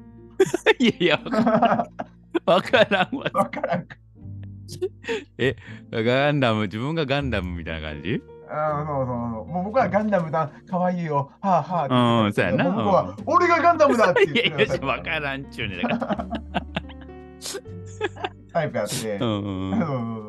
[0.78, 1.20] いやいや、
[2.54, 3.30] わからんわ。
[3.32, 3.96] 分からんか。
[5.92, 8.22] ガンダム、自分がガンダムみたいな感じ？
[8.52, 9.46] あーそうそうそう。
[9.46, 12.24] もう僕はガンダムだ、可愛いよ、はあはあ。
[12.24, 16.26] うんそうやな僕は、俺がガンダムだって言っていやいや、わからんちゅうねだから。
[18.52, 19.18] タイプやって。
[19.20, 19.74] うんう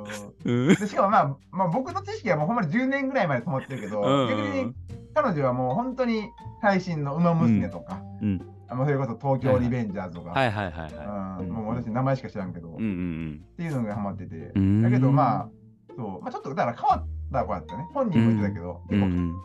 [0.06, 4.74] んそうしかもまあ、まあ、僕の知識はもうほんまに10年ぐらいまで止まってるけど、うん逆に
[5.14, 6.30] 彼女はもう本当に
[6.62, 12.72] 最新の馬娘とか、うんあのそれこそ東京リベンジャーズとか、はいはいはいはうんうんもう私名前しか知らんけど、い。
[12.72, 14.82] うんうんっていうのがハマってて、うん。
[14.82, 15.50] だけどまあ、
[15.96, 17.88] そう、まあ、ちょっとだから変わった子だったね。
[17.94, 19.36] 本人も言ってたけど、うん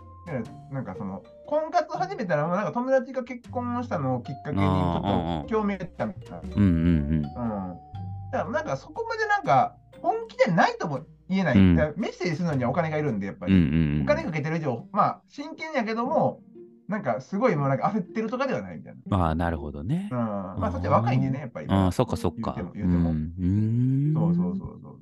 [0.72, 6.40] なんかその婚活始めたら、なんか友達が結婚したのをきっかけにちょっと興味がったみたいな。
[6.40, 7.22] うんうんうん。
[7.22, 11.58] だからなんかそこまでなんか本気でないとも言えない。
[11.58, 13.52] うんメッセージするのにはお金がいるんで、やっぱうん。
[13.52, 13.96] うんり。
[13.96, 14.02] うん。
[14.02, 16.40] お金かけてる以上、まあ真剣やけども、
[16.88, 19.18] なんかすごいもうなんか焦ってるとかではないみたいな。
[19.18, 20.14] ああ、なるほどねう。
[20.14, 20.18] ん。
[20.18, 21.66] まあそっちは若いんでね、やっぱり。
[21.68, 22.54] ああ、そっかそっか。
[22.56, 24.14] 言ってもうんうん。
[24.14, 24.98] そうそうそうそう。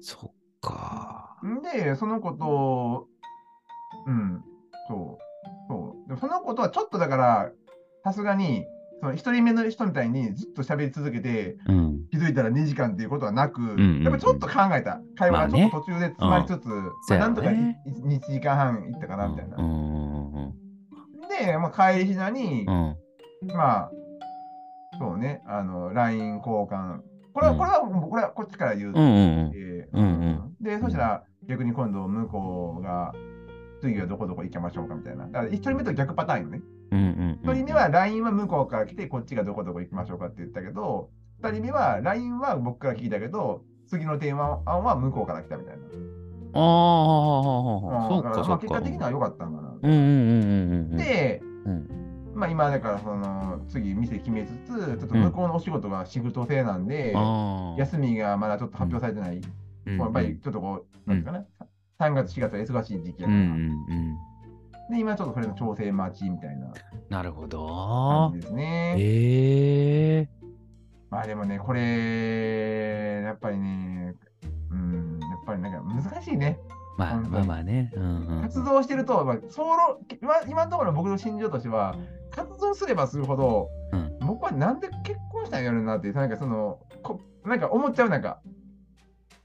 [0.00, 0.30] そっ
[0.60, 1.36] か。
[1.46, 3.06] んで、その子と、
[4.06, 4.44] うん、
[4.88, 6.08] そう、そう。
[6.08, 7.50] でもその子とはちょっとだから、
[8.02, 8.64] さすがに、
[9.00, 12.00] その一人目の人みたいにずっと喋り続けて、うん。
[12.10, 15.00] 気づいたら2時間っていうことはなく、んうんやっぱちょっと考えた。
[15.16, 19.56] 会話がちょっと途中で詰まりつつ、そうやろまあなんとかね1時間半いったかなみたいな。
[19.56, 20.61] うんうんうん
[21.38, 22.96] で、まあ、帰りひなに、うん。
[23.54, 23.90] まあ、
[24.98, 27.00] そうね、あの、LINE 交換。
[27.32, 28.90] これは、うんこれは、これはこっちから言う。
[28.90, 29.52] うんうんうん。
[29.54, 33.12] えーうんうんで、そしたら逆に今度向こうが、
[33.80, 35.26] 次はどこどこ行きましょうかみたいな。
[35.26, 36.60] だから1人目と逆パターンよね。
[36.92, 37.50] うんうんうん。
[37.50, 41.10] 1人目は LINE は向こうから来て、こっちがどこどこ行きましょうかって言ったけど、
[41.42, 45.82] 2人目は LINE は僕から聞いたけど、次の電話案は向こうから来たみたいな。
[46.54, 48.48] ああ、そっだらかそっか。
[48.48, 49.74] まあ結果的には良かったんかな。
[49.82, 49.98] うんうん
[50.90, 51.88] うんで、うん
[52.34, 57.14] まあ今だからその次店決めつつ、ちょっと向こうのお仕事がシフト制なんで。
[57.76, 59.36] 休みがまだちょっと発表されてない。
[59.36, 61.44] うんやっぱりちょっとこう、なんていうかな、
[61.98, 64.16] 3月、4月は忙しい時期やから、うんうんうん。
[64.90, 66.72] で、今ちょっとそれの調整待ちみたいな
[67.10, 68.94] なるほどですね。
[68.98, 70.28] ええ。
[71.10, 74.14] まあでもね、これ、やっぱりね、
[74.70, 76.58] うん、ぱりなんか難しいね。
[76.98, 77.90] まあまあまあね。
[77.94, 78.42] うんうん。
[78.42, 81.96] 活動してると、まあ、総論今今のところの僕の心情としては、
[82.30, 88.40] 活動すればするほど、うん僕はなんで結婚したんやろなって、なんかその、こなんか思っちゃう、なんか、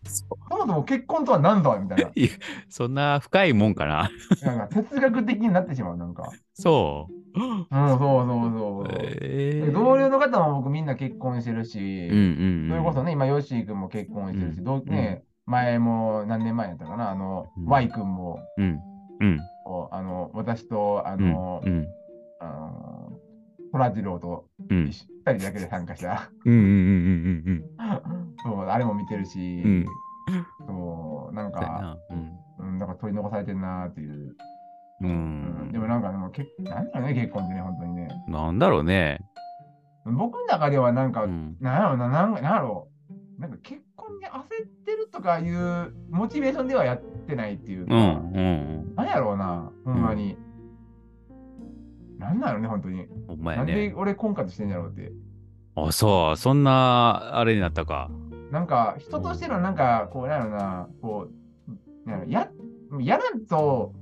[0.03, 2.11] そそもそも結婚とは何だみたいな。
[2.69, 4.09] そんな深いもんかな。
[4.43, 6.31] なんか哲学的になってしまう、なんか。
[6.53, 7.13] そう。
[7.39, 8.87] うん、そうそうそう。
[8.89, 9.65] ええ。
[9.67, 12.69] で同僚の方も僕みんな結婚してるし、うんうんうん。
[12.69, 18.79] それこそね、今、ヨッシー君も結婚してるし、どうね、前も何年前やったかな、あの、うん Y 君も、うん。
[19.19, 19.39] うん。
[19.63, 21.87] こうあの私と、あの、うん。
[22.39, 23.19] あの、
[23.71, 24.85] トラジローとうん。
[24.87, 24.91] 二
[25.35, 26.29] 人だけで参加した。
[26.45, 26.73] うんうんうんうん
[27.45, 29.85] うん そう、あれも見てるし、うん。
[30.67, 31.97] そう、なんか、な。
[32.09, 32.37] うん。
[32.59, 34.35] うん、なんか取り残されてんなっていう。
[34.99, 38.09] ううんんでもなんか、でも結なんだろうね、結婚ってね、本当にね。
[38.27, 39.19] なんだろうね。
[40.05, 41.57] 僕の中ではなんか、うん。
[41.61, 42.89] なんやろうな、なんなんやろ
[43.37, 43.41] う。
[43.41, 50.37] なんか結婚に焦ってるとかいうモチベーションではやってないっていうか、うんうんなんやろうな、ほんまに。
[52.17, 53.03] なんだろうね、本当に。
[53.03, 53.27] うん。
[53.27, 53.93] ほんまなんで。
[53.95, 55.11] 俺婚活してんやろうって。
[55.75, 56.37] あ、そう。
[56.37, 58.09] そんな、あれになったか。
[58.51, 62.49] なんか、人としてのなんか、こう、なんやろな、こう、や、
[62.99, 63.93] やらんと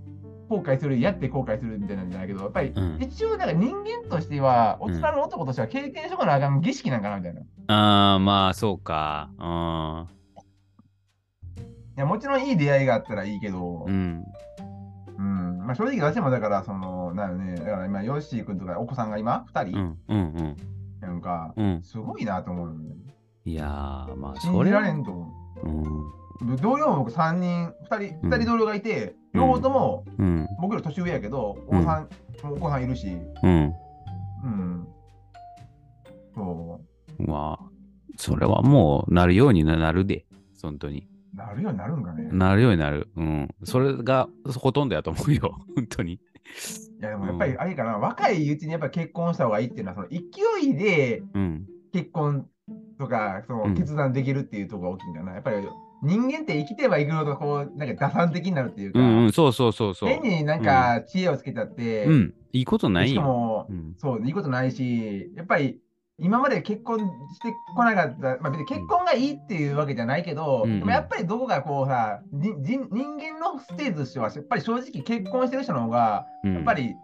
[0.50, 2.98] 後悔する、やって後悔するみたいなんじゃないけど、やっぱり、うん。
[3.02, 7.42] 一応、なんか人間としては、大人の男としては経験しとかなあかん儀式なんかなみたいな。
[7.42, 9.30] いああ、まあ、そうか。
[9.40, 10.16] うん。
[11.96, 14.24] や、もちろんいい出会いがあったらいいけど、うん。
[15.18, 15.66] うん。
[15.66, 19.98] まあ、正直私もだから、その、なんよね、だから今、ヨッシー君とかお子さんが今、2人、うん。
[20.10, 20.56] うん。
[21.00, 21.82] なんか、うん。
[21.84, 22.96] すごいなと思うよね。
[23.46, 24.82] いやー、まあ、信じそれは。
[24.82, 26.25] られんと思うん。
[26.42, 26.56] う。
[26.58, 30.48] 同僚も僕3人、2人、うん二人同僚がいて、両方ともうん。
[30.62, 32.10] 僕より年上やけど、お子さん、
[32.44, 33.08] お子さんいるし、
[33.44, 33.74] うん。
[34.44, 34.88] うん。
[36.34, 36.82] そ
[37.18, 37.66] まあ、
[38.18, 40.26] それはもう、なるようになるで。
[40.62, 41.08] 本当に。
[41.34, 41.38] う。
[41.38, 42.30] なるようになるんかね。
[42.32, 43.10] なるようになる。
[43.16, 43.50] うん。
[43.64, 45.58] それがほとんどやと思うよ。
[45.76, 46.14] 本当に。
[46.14, 46.20] い
[47.02, 50.20] やでもやっぱりあれかな、若いうちにやっぱ結婚した方がいいっていうのは、その勢
[50.64, 51.66] いでうん。
[51.92, 52.48] 結婚
[52.98, 55.34] とかそうんの決断できるっていうところが大きいんかな。
[55.34, 55.58] やっぱり
[56.04, 60.10] 人間って生きてはいくほどこう、なんか打算的になるっていうか、うんうん、そうそうそうそう。
[60.10, 62.34] 変になんか知恵をつけたって、うん。
[62.54, 63.28] いいことないしかよ。
[63.28, 63.96] も、うん。
[63.98, 65.80] そう、いいことないし、やっぱり
[66.18, 76.96] 今まで結婚してこなかった、まあ、別に結婚がいいっていうわけじゃないけど、うんうんでもやっぱりどこかこうさ、に人人間のステージとしては、やっぱり正直結婚してる人の方が、やっぱり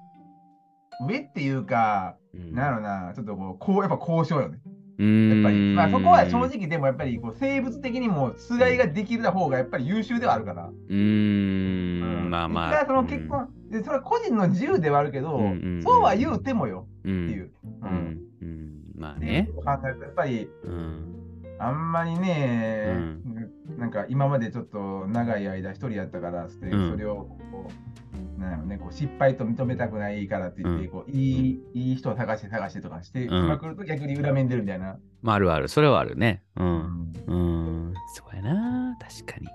[1.08, 4.60] 上っていうか、うん、なんやろな、ちょっとこう、こうやっぱ交渉よね。
[5.02, 10.68] やっぱり、まあそこは正直でもやっぱりこう生物的にもつがいができる方がやっぱり優秀ではあるから。
[10.68, 12.30] うーん。
[12.30, 12.68] まあまあ。
[12.68, 17.26] いくらその結婚、で、それは個人の自由ではあるけど、うんうんうんそうは言うてもようん。
[17.26, 17.46] っていう。
[17.46, 17.52] う。
[17.82, 18.82] うんうん。
[18.96, 19.50] まあね。
[19.56, 21.16] 考えるとやっぱりうん。
[21.58, 22.88] あんまりね、
[23.78, 26.66] なんか今までちょっと長い間一人やったからそ
[26.98, 27.70] れをこ
[28.11, 28.11] う、
[28.42, 34.98] なんやろね、こう失敗と認めたくないからって言って、うんこういいいい人を探して探してとかして、うんまくると逆に裏面出るみたいな。
[35.22, 35.68] まああるある。
[35.68, 36.44] それはあるね。
[36.58, 36.64] う。
[36.64, 37.94] うんうん。
[38.16, 38.98] そうやな。
[39.00, 39.48] 確かに。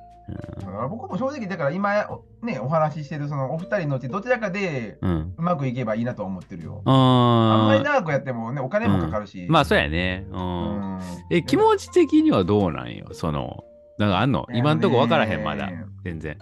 [0.58, 5.10] だから僕も正直だから今おねお話ししてるそのお二人のうちどちらかでうん。
[5.10, 5.34] うん。
[5.38, 6.82] うまくいけばいいなと思ってるよ。
[6.84, 9.46] あんまりあ長くやってもねお金もかかるし。
[9.48, 9.52] あ。
[9.52, 10.26] まあそうやね。
[10.30, 10.36] う。
[10.36, 13.08] うんんえ、気持ち的にはどうなんよ？
[13.12, 13.64] その、
[13.98, 14.46] なんかあんの？
[14.52, 15.70] 今んとこ分からへん、まだ。
[16.04, 16.38] 全然。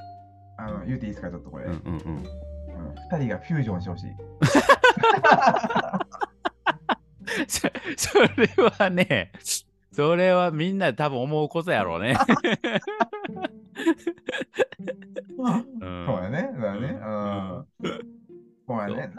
[0.57, 1.67] あの言うていいですかちょっとこれ。
[1.67, 1.93] うんうんうん。
[1.97, 2.25] うん
[3.11, 4.11] 二人がフュージョンしてほしい。
[7.49, 8.29] そそれ
[8.79, 9.33] はね、
[9.93, 12.17] それはみんな多分思うことやろうね。
[15.39, 15.65] うん
[16.07, 16.51] そうやね。
[16.55, 16.89] そうやね。
[16.89, 16.91] う
[17.87, 18.01] うん。
[18.67, 19.11] そうやね。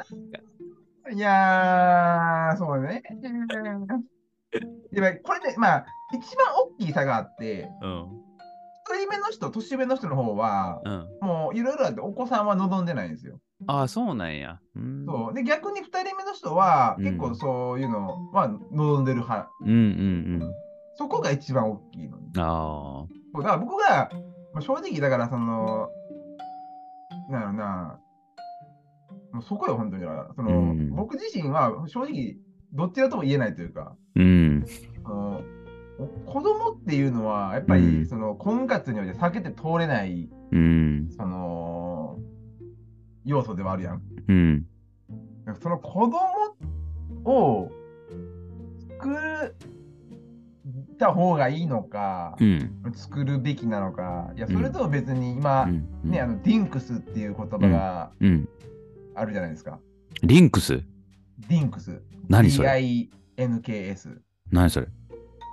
[1.14, 3.04] いやー、そうね。
[4.92, 8.25] でもこれね、まあ、一番大きい差があって、うん。
[8.88, 11.28] 一人目の人、年上の人の方は、うん。
[11.28, 13.40] もういろいろあって、お子さんは望んでないんですよ。
[13.66, 14.60] ああ、そうなんや。
[14.76, 15.06] うん。
[15.08, 19.50] そうで逆に2人目の人は、うん結構そういうのは望んでる派。
[19.62, 20.52] うんうん
[20.98, 22.28] そこが一番大きいのに。
[22.28, 22.42] うん。
[22.42, 24.12] あだから僕が、
[24.54, 25.90] まあ、正直だからその、
[27.30, 28.00] なんやろな、
[29.34, 30.04] もうそこよ、本当に。
[30.36, 32.36] その、うん僕自身は正直、
[32.72, 33.96] どっちだとも言えないというか、あ。
[34.16, 34.66] うん。
[35.04, 35.42] あの
[35.98, 41.10] 子供っていうのは、やっぱり、うんその婚活において避けて通れない、うん。
[41.16, 42.20] その、
[43.24, 44.02] 要素ではあるやん。
[44.28, 44.66] うん。
[45.62, 46.18] その子供
[47.24, 47.72] を
[49.00, 52.92] 作った方がいいのかう、ん。
[52.94, 55.68] 作るべきなのか、いや、それとも別に今、う
[56.08, 56.12] ん。
[56.12, 58.50] ね、あの、ディンクスっていう言葉がうん。
[59.16, 59.80] あるじゃないですか。
[60.24, 60.84] リンクス？
[61.48, 62.02] ディンクス。
[62.28, 62.70] 何それ
[63.38, 64.20] ?DINKS。
[64.52, 64.88] 何それ？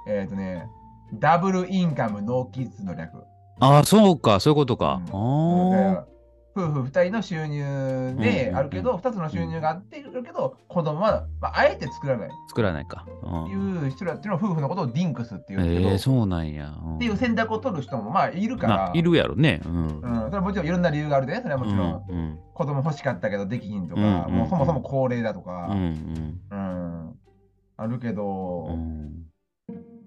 [0.07, 0.69] えっ、とね、
[1.15, 3.25] double income no kids の略。
[3.61, 5.01] ああ、そうか、そういうことか。
[5.13, 5.75] うん。
[5.75, 6.07] あら
[6.55, 8.85] 夫婦2人の収入であるけうん。
[8.85, 12.31] ど、2つの収入があってるけど、子供は、まあ、あえて作らない。
[12.49, 13.07] 作らないか。
[13.23, 13.85] うてん。
[13.85, 16.69] いう人らっていうのは夫婦のことをディンクスっていうけど、ええ、そうなんや。
[16.69, 16.97] ん。
[16.97, 19.63] っていう選択を取る人もまあいるから、まあ、いるやろね。
[19.65, 19.87] うん。
[19.87, 22.39] うん、それはもちろんいろんな理由があるで、それはもちろん、うんうん。
[22.53, 24.33] 子供欲しかったけどできひんとか、うんうん。
[24.41, 26.41] もうそもそも高齢だとか、うんうん。
[26.51, 27.15] うん。
[27.79, 29.32] あるけど、うん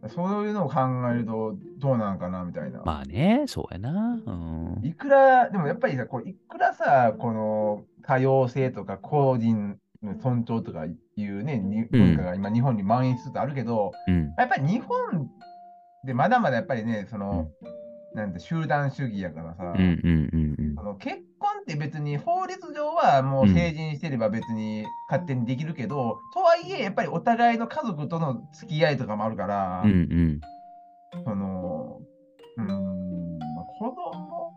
[0.10, 0.80] そういうのを考
[1.12, 2.82] えるとどうなんかなみたいな。
[2.86, 4.20] まあね、そうやな。
[4.26, 4.82] うん。
[4.84, 14.34] いくら、でもやっぱりさ、こういくらさ、この多様性とか個人の尊重とかいうね、に文化が今日本に蔓延しつつあるけど、うん。
[14.38, 15.30] やっぱり日本
[16.06, 17.50] でまだまだやっぱりね、その、
[18.14, 20.80] なんて集団主義やからさ、うんうんうんうん。
[20.80, 21.26] あの結婚
[21.66, 30.42] って別に法律上はもう成人してれば別に勝手にできるけど、とはいえやっぱりお互いの家族との付き合いとかもあるから、うんうん。
[31.24, 32.00] その
[32.58, 34.54] うーん、まあ子供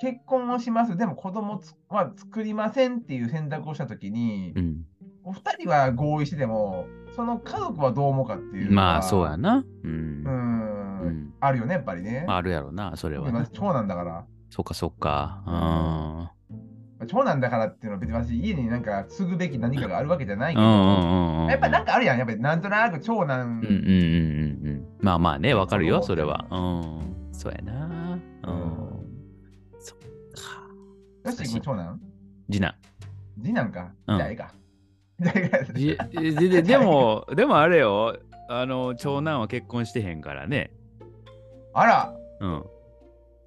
[0.00, 0.96] 結婚をします。
[0.98, 4.84] でも子供つは作りませんっていう選択をしたときに、うん。
[5.24, 6.86] お二人は合意してても
[7.16, 9.64] その家族はどう思うかっていうまあそうやな。
[9.84, 10.22] ううん。
[10.22, 10.24] ん。
[10.24, 11.34] んうん。
[11.40, 13.40] あるよねやっぱりね、まああるやろな、それはな。
[13.40, 16.30] 今長男だからそっかそっか。
[17.00, 17.08] うん。
[17.08, 20.64] 長男だからっていうのは別に私家になんか継ぐべき何かがあるわけじゃないけど。
[21.50, 24.86] やっぱなんかあるやんやっぱりなんとなく長男、うんうんうんうんうん。
[25.00, 26.46] まあまあね、わかるよ、それは。
[26.52, 27.32] うん。
[27.32, 28.16] そうやな。
[28.44, 28.70] うん。
[29.80, 29.98] そっ
[30.40, 31.30] か。
[31.30, 32.00] よし君長男？
[32.48, 32.74] 次男。
[33.42, 34.54] 次男か、うんじゃあええか
[36.46, 38.16] ででも、でもあれよ、
[38.48, 40.70] あの、長男は結婚してへんからね。
[41.72, 42.64] あらうん。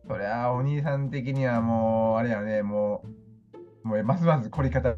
[0.07, 3.03] そりゃあお兄さん的にはもうあれやねも
[3.83, 4.97] うもうますます凝り方うん。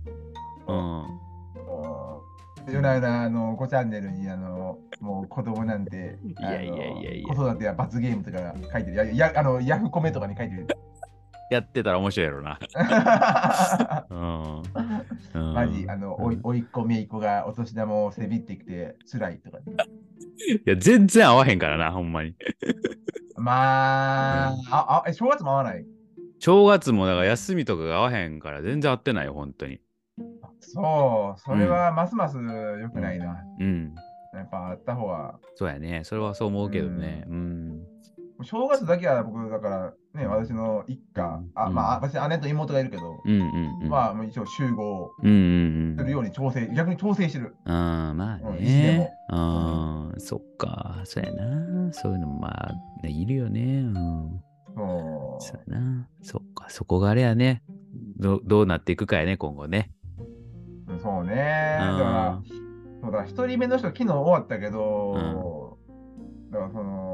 [0.67, 2.24] も
[2.67, 10.67] う夜な夜なあの5チャンネルにあのもう子供なんていやいやいやいや子育ては罰ゲームとか書いてるややあのヤフコメとかに書いてる
[11.50, 12.60] やってたら面白いやろな。
[14.12, 14.63] うん。
[15.34, 22.36] うんマジあのおいうんおいっ子めいっ子がお年玉をせびってきて辛いとかいや、全然合わへんからな、ほんまに。
[23.40, 25.85] まあ、ああえ正月も合わない？
[26.40, 29.79] 正月もだから休みとかが合わへんから全然合ってないよ、本当に。
[30.60, 33.96] そうそれはますます良くないな、うん。
[34.33, 36.04] やっぱあった方がそうやね。
[36.04, 37.25] それはそう思うけどね。
[37.27, 37.81] うん。
[38.44, 43.90] 正月だけは僕、だからね、私の一家、あうんまあ、私、姉と妹がいるけど、うんうんうん。
[43.90, 45.96] まあ、一応集合うんうんうん。
[45.98, 47.56] するように調整、逆に調整してる。
[47.66, 49.08] ああ、まあうん。
[49.30, 51.02] ああ、そっか。
[51.04, 51.94] そうやな。
[51.94, 52.72] そういうのもまあ、
[53.04, 53.82] ね、いるよね。
[53.82, 54.42] うん。
[54.76, 56.08] そうそうやな。
[56.24, 56.66] そっか。
[56.70, 57.62] そこがあれやね。
[58.18, 59.92] どどうなっていくかやね、今後ね。
[60.88, 61.36] うんそうね。
[61.36, 62.42] だから、
[63.02, 65.78] そうだ、一人目の人、昨日終わったけど、
[66.52, 67.09] だからその、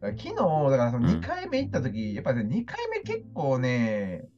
[0.00, 4.28] 昨日、だからそのうん2回目行った時、やっぱりね、2回目結構ね、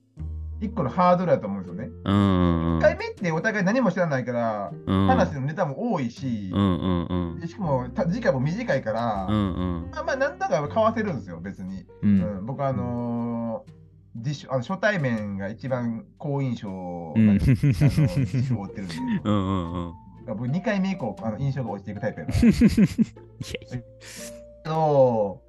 [0.61, 1.91] 一個のハードルだと思うんですよね。
[2.05, 5.07] うんうん1回目ってお互い何も知らないから、うん。
[5.09, 9.91] 話のネタも多いしう、んうんしかもた時間も短いから、うんうん。
[9.91, 11.83] まあまあ、なんだか交わせるんですよ、別に。
[11.83, 13.73] ううんん、僕はあのー
[14.21, 19.93] 実習あの初対面が一番好印象を追ってるんで、うんうんうん。
[20.27, 22.39] 僕2回目以降あの印象が落ちていくタイプやから。
[22.43, 24.38] いやいや。
[24.63, 25.41] けど、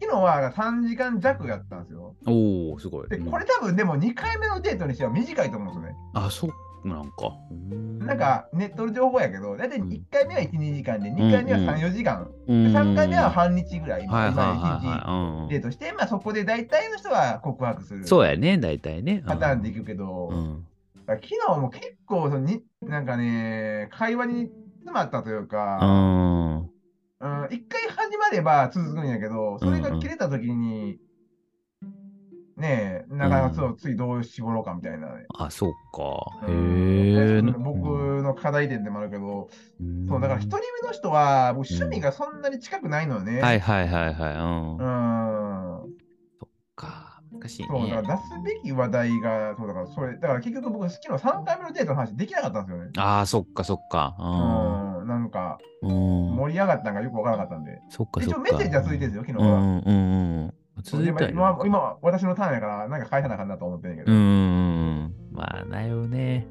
[0.00, 2.14] 昨日は3時間弱やったんですよ。
[2.26, 3.08] おお、すごい。
[3.08, 5.98] で、うんこれ多分でも2回目のデートにしては短いと思うんですよね。
[6.14, 7.32] あ、そうなんか。
[7.50, 19.22] うんなん、かネットの情報やけど、大体うん1回目は1、2時間で、2回目はうんうん3、4時間、うん、3回目は半日ぐらい、はい今はいはい1日デートして、まあそこで大体の人は告白するそうやね、大体ね。
[19.24, 20.30] パターンでいくけど、
[21.06, 26.68] 昨日も結構そのに、なんかね、会話に詰まったといううか、ん。
[27.22, 30.98] うん一回始まれば続くんやけど、それが切れた時に、
[32.56, 35.24] ねえ、なかなかそう、ついどう絞ろうかみたいなね。
[35.38, 36.46] あ、そうか。
[36.46, 37.52] へうんえ。
[37.64, 39.48] 僕の課題点でもあるけど、
[39.80, 43.40] うんそうだから一人目の人は僕趣味がそんなに近くないのよね。
[43.40, 44.34] はいはいはいはい。
[44.34, 44.38] う
[44.78, 45.86] うん。
[45.88, 45.92] ん。
[46.76, 47.22] か。
[47.32, 48.02] 難しいそう、だね。
[48.02, 52.90] から出すべき話題が、そうだからそれ、だから結局僕、昨日3回目のデートの話できなかったんですよね。
[52.98, 54.14] ああ、そっかそっか。
[54.18, 54.24] うん、
[55.04, 55.58] なんか。
[55.82, 57.80] 盛り上がったんがよくわからなかったんで。
[57.88, 58.36] そっかそっか。
[58.36, 59.60] 一応メッセージは続いてるんですよ、昨う日は。
[59.60, 59.94] んうん
[60.44, 60.54] うん。
[60.82, 64.12] 続いた今今は私のターンやから、なんか返さなあかんなと思ってんけど。
[64.12, 65.14] うん。
[65.32, 66.46] まあ、だよね。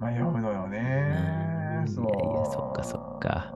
[0.00, 1.84] 迷うのよねう。
[1.84, 2.06] んそう。
[2.52, 3.54] そっかそっか。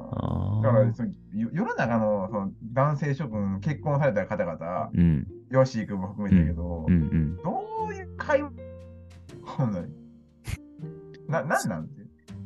[0.62, 7.36] だからそのよ世の中のその男性諸君、結婚された方々、うんヨッシー君も含めてだけど、うんうん。
[7.36, 8.50] どういう会話、
[9.58, 9.94] なに。
[11.28, 11.88] な、なんなん？
[11.88, 11.97] て。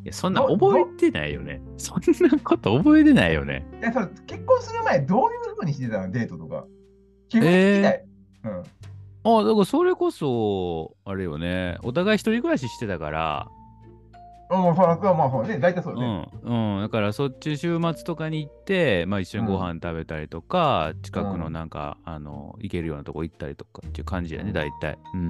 [0.02, 1.62] いや、そんな覚えてないよね。
[1.76, 1.98] そん
[2.28, 3.66] なこと覚えてないよね。
[3.80, 5.22] いや、その結婚する前、どうい
[5.52, 6.64] うふうにしてたの、デートとか。
[7.28, 8.04] 基本聞きたい。
[8.44, 8.62] うん。
[9.24, 11.78] あ、だからそれこそ、あれよね。
[11.82, 13.48] お互い一人暮らししてたから、
[14.50, 16.06] うん、そらそらまあ、そうね、大体そううね。
[16.06, 16.82] ん、うん。
[16.82, 24.98] だからそっち週末とかに行って、まあ一緒にご飯食べたりとか、近くのなんか、あの、行けるようなとこ行ったりとかっていう感じやね、大体。
[25.14, 25.20] うん。
[25.20, 25.28] うん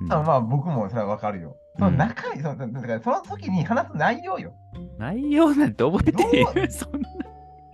[0.00, 1.56] うんあまあ、僕もそれはわかるよ。
[1.78, 4.54] その中身、そのだからその時に話す内容よ。
[4.98, 7.08] 内容なんて覚えてへんどよ そんな。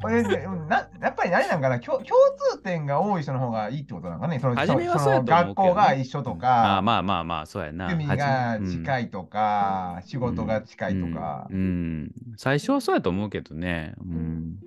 [0.03, 2.09] これでなやっぱり何なんかな共、共
[2.53, 4.39] 通点が多い人の方がいいってことなのかね。
[4.39, 7.87] その初めはそそうやと学校が一緒とあか、まあまあまあ、そうやな。
[7.89, 11.47] 趣味が近いいとか、仕事が近いとか。
[11.51, 11.59] うん。
[11.59, 13.95] うん最初はそうやと思うけどね。
[14.01, 14.59] うん。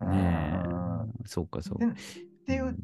[0.00, 0.62] うんね。
[1.24, 1.90] そうか、そうでっ
[2.46, 2.74] ていう、っ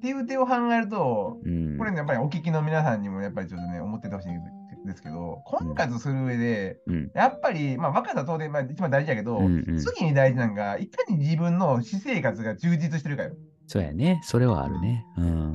[0.00, 1.78] ていう点を考えると、うん。
[1.78, 4.63] これね、やっぱりお聞きの皆さんにもやっぱりちょっとね、思っててほしいんです
[5.02, 13.34] けど、婚活する上で、うんやっぱり、まあ、若さ当然、まあ、一番大事だけど、うんうん次に大事なのが、いかに自分の私生活が充実してるかよ。
[13.66, 14.20] そうやね。
[14.22, 15.04] それはあるね。
[15.16, 15.52] うん。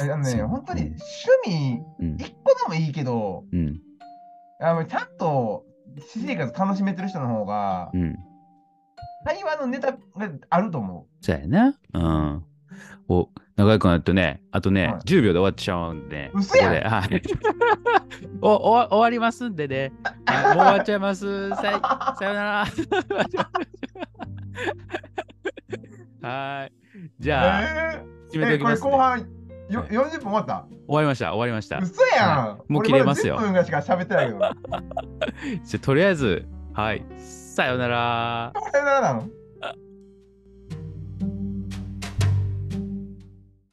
[0.00, 1.00] あのね、本当にうん趣
[1.46, 2.14] 味、うん。
[2.16, 3.80] 一個でもいいけど、うん。
[4.60, 5.64] あのちゃんと
[5.96, 8.16] 私生活楽しめてる人の方がう、ん。
[9.24, 9.98] 会話のネタが
[10.50, 11.74] あると思そうやな。
[11.94, 12.44] うん。
[13.08, 13.28] お、
[13.58, 16.30] 長井君あとね、あとね、はい10秒で終わっちゃうんで。
[16.32, 17.22] 嘘やではい。
[18.40, 19.92] おおわ終わりますんでね。
[20.26, 21.50] はいもう終わっちゃいます。
[21.50, 21.60] さい
[22.18, 22.64] さよなら。
[26.28, 26.72] はい。
[27.18, 27.32] じう。
[27.34, 28.90] ゃあ、え締めー、えこれておきます、ね。
[28.90, 29.18] 後半
[29.70, 30.64] よはい40分終わった？
[30.86, 31.30] 終わりました。
[31.34, 31.78] 終わりました。
[31.78, 34.38] 嘘やん、はいもう切れますよ俺まだ10分がしか喋ってないけど。
[35.64, 37.04] じゃあとりあえず、はい。
[37.18, 38.52] さよなら。
[38.72, 39.24] さよならなの？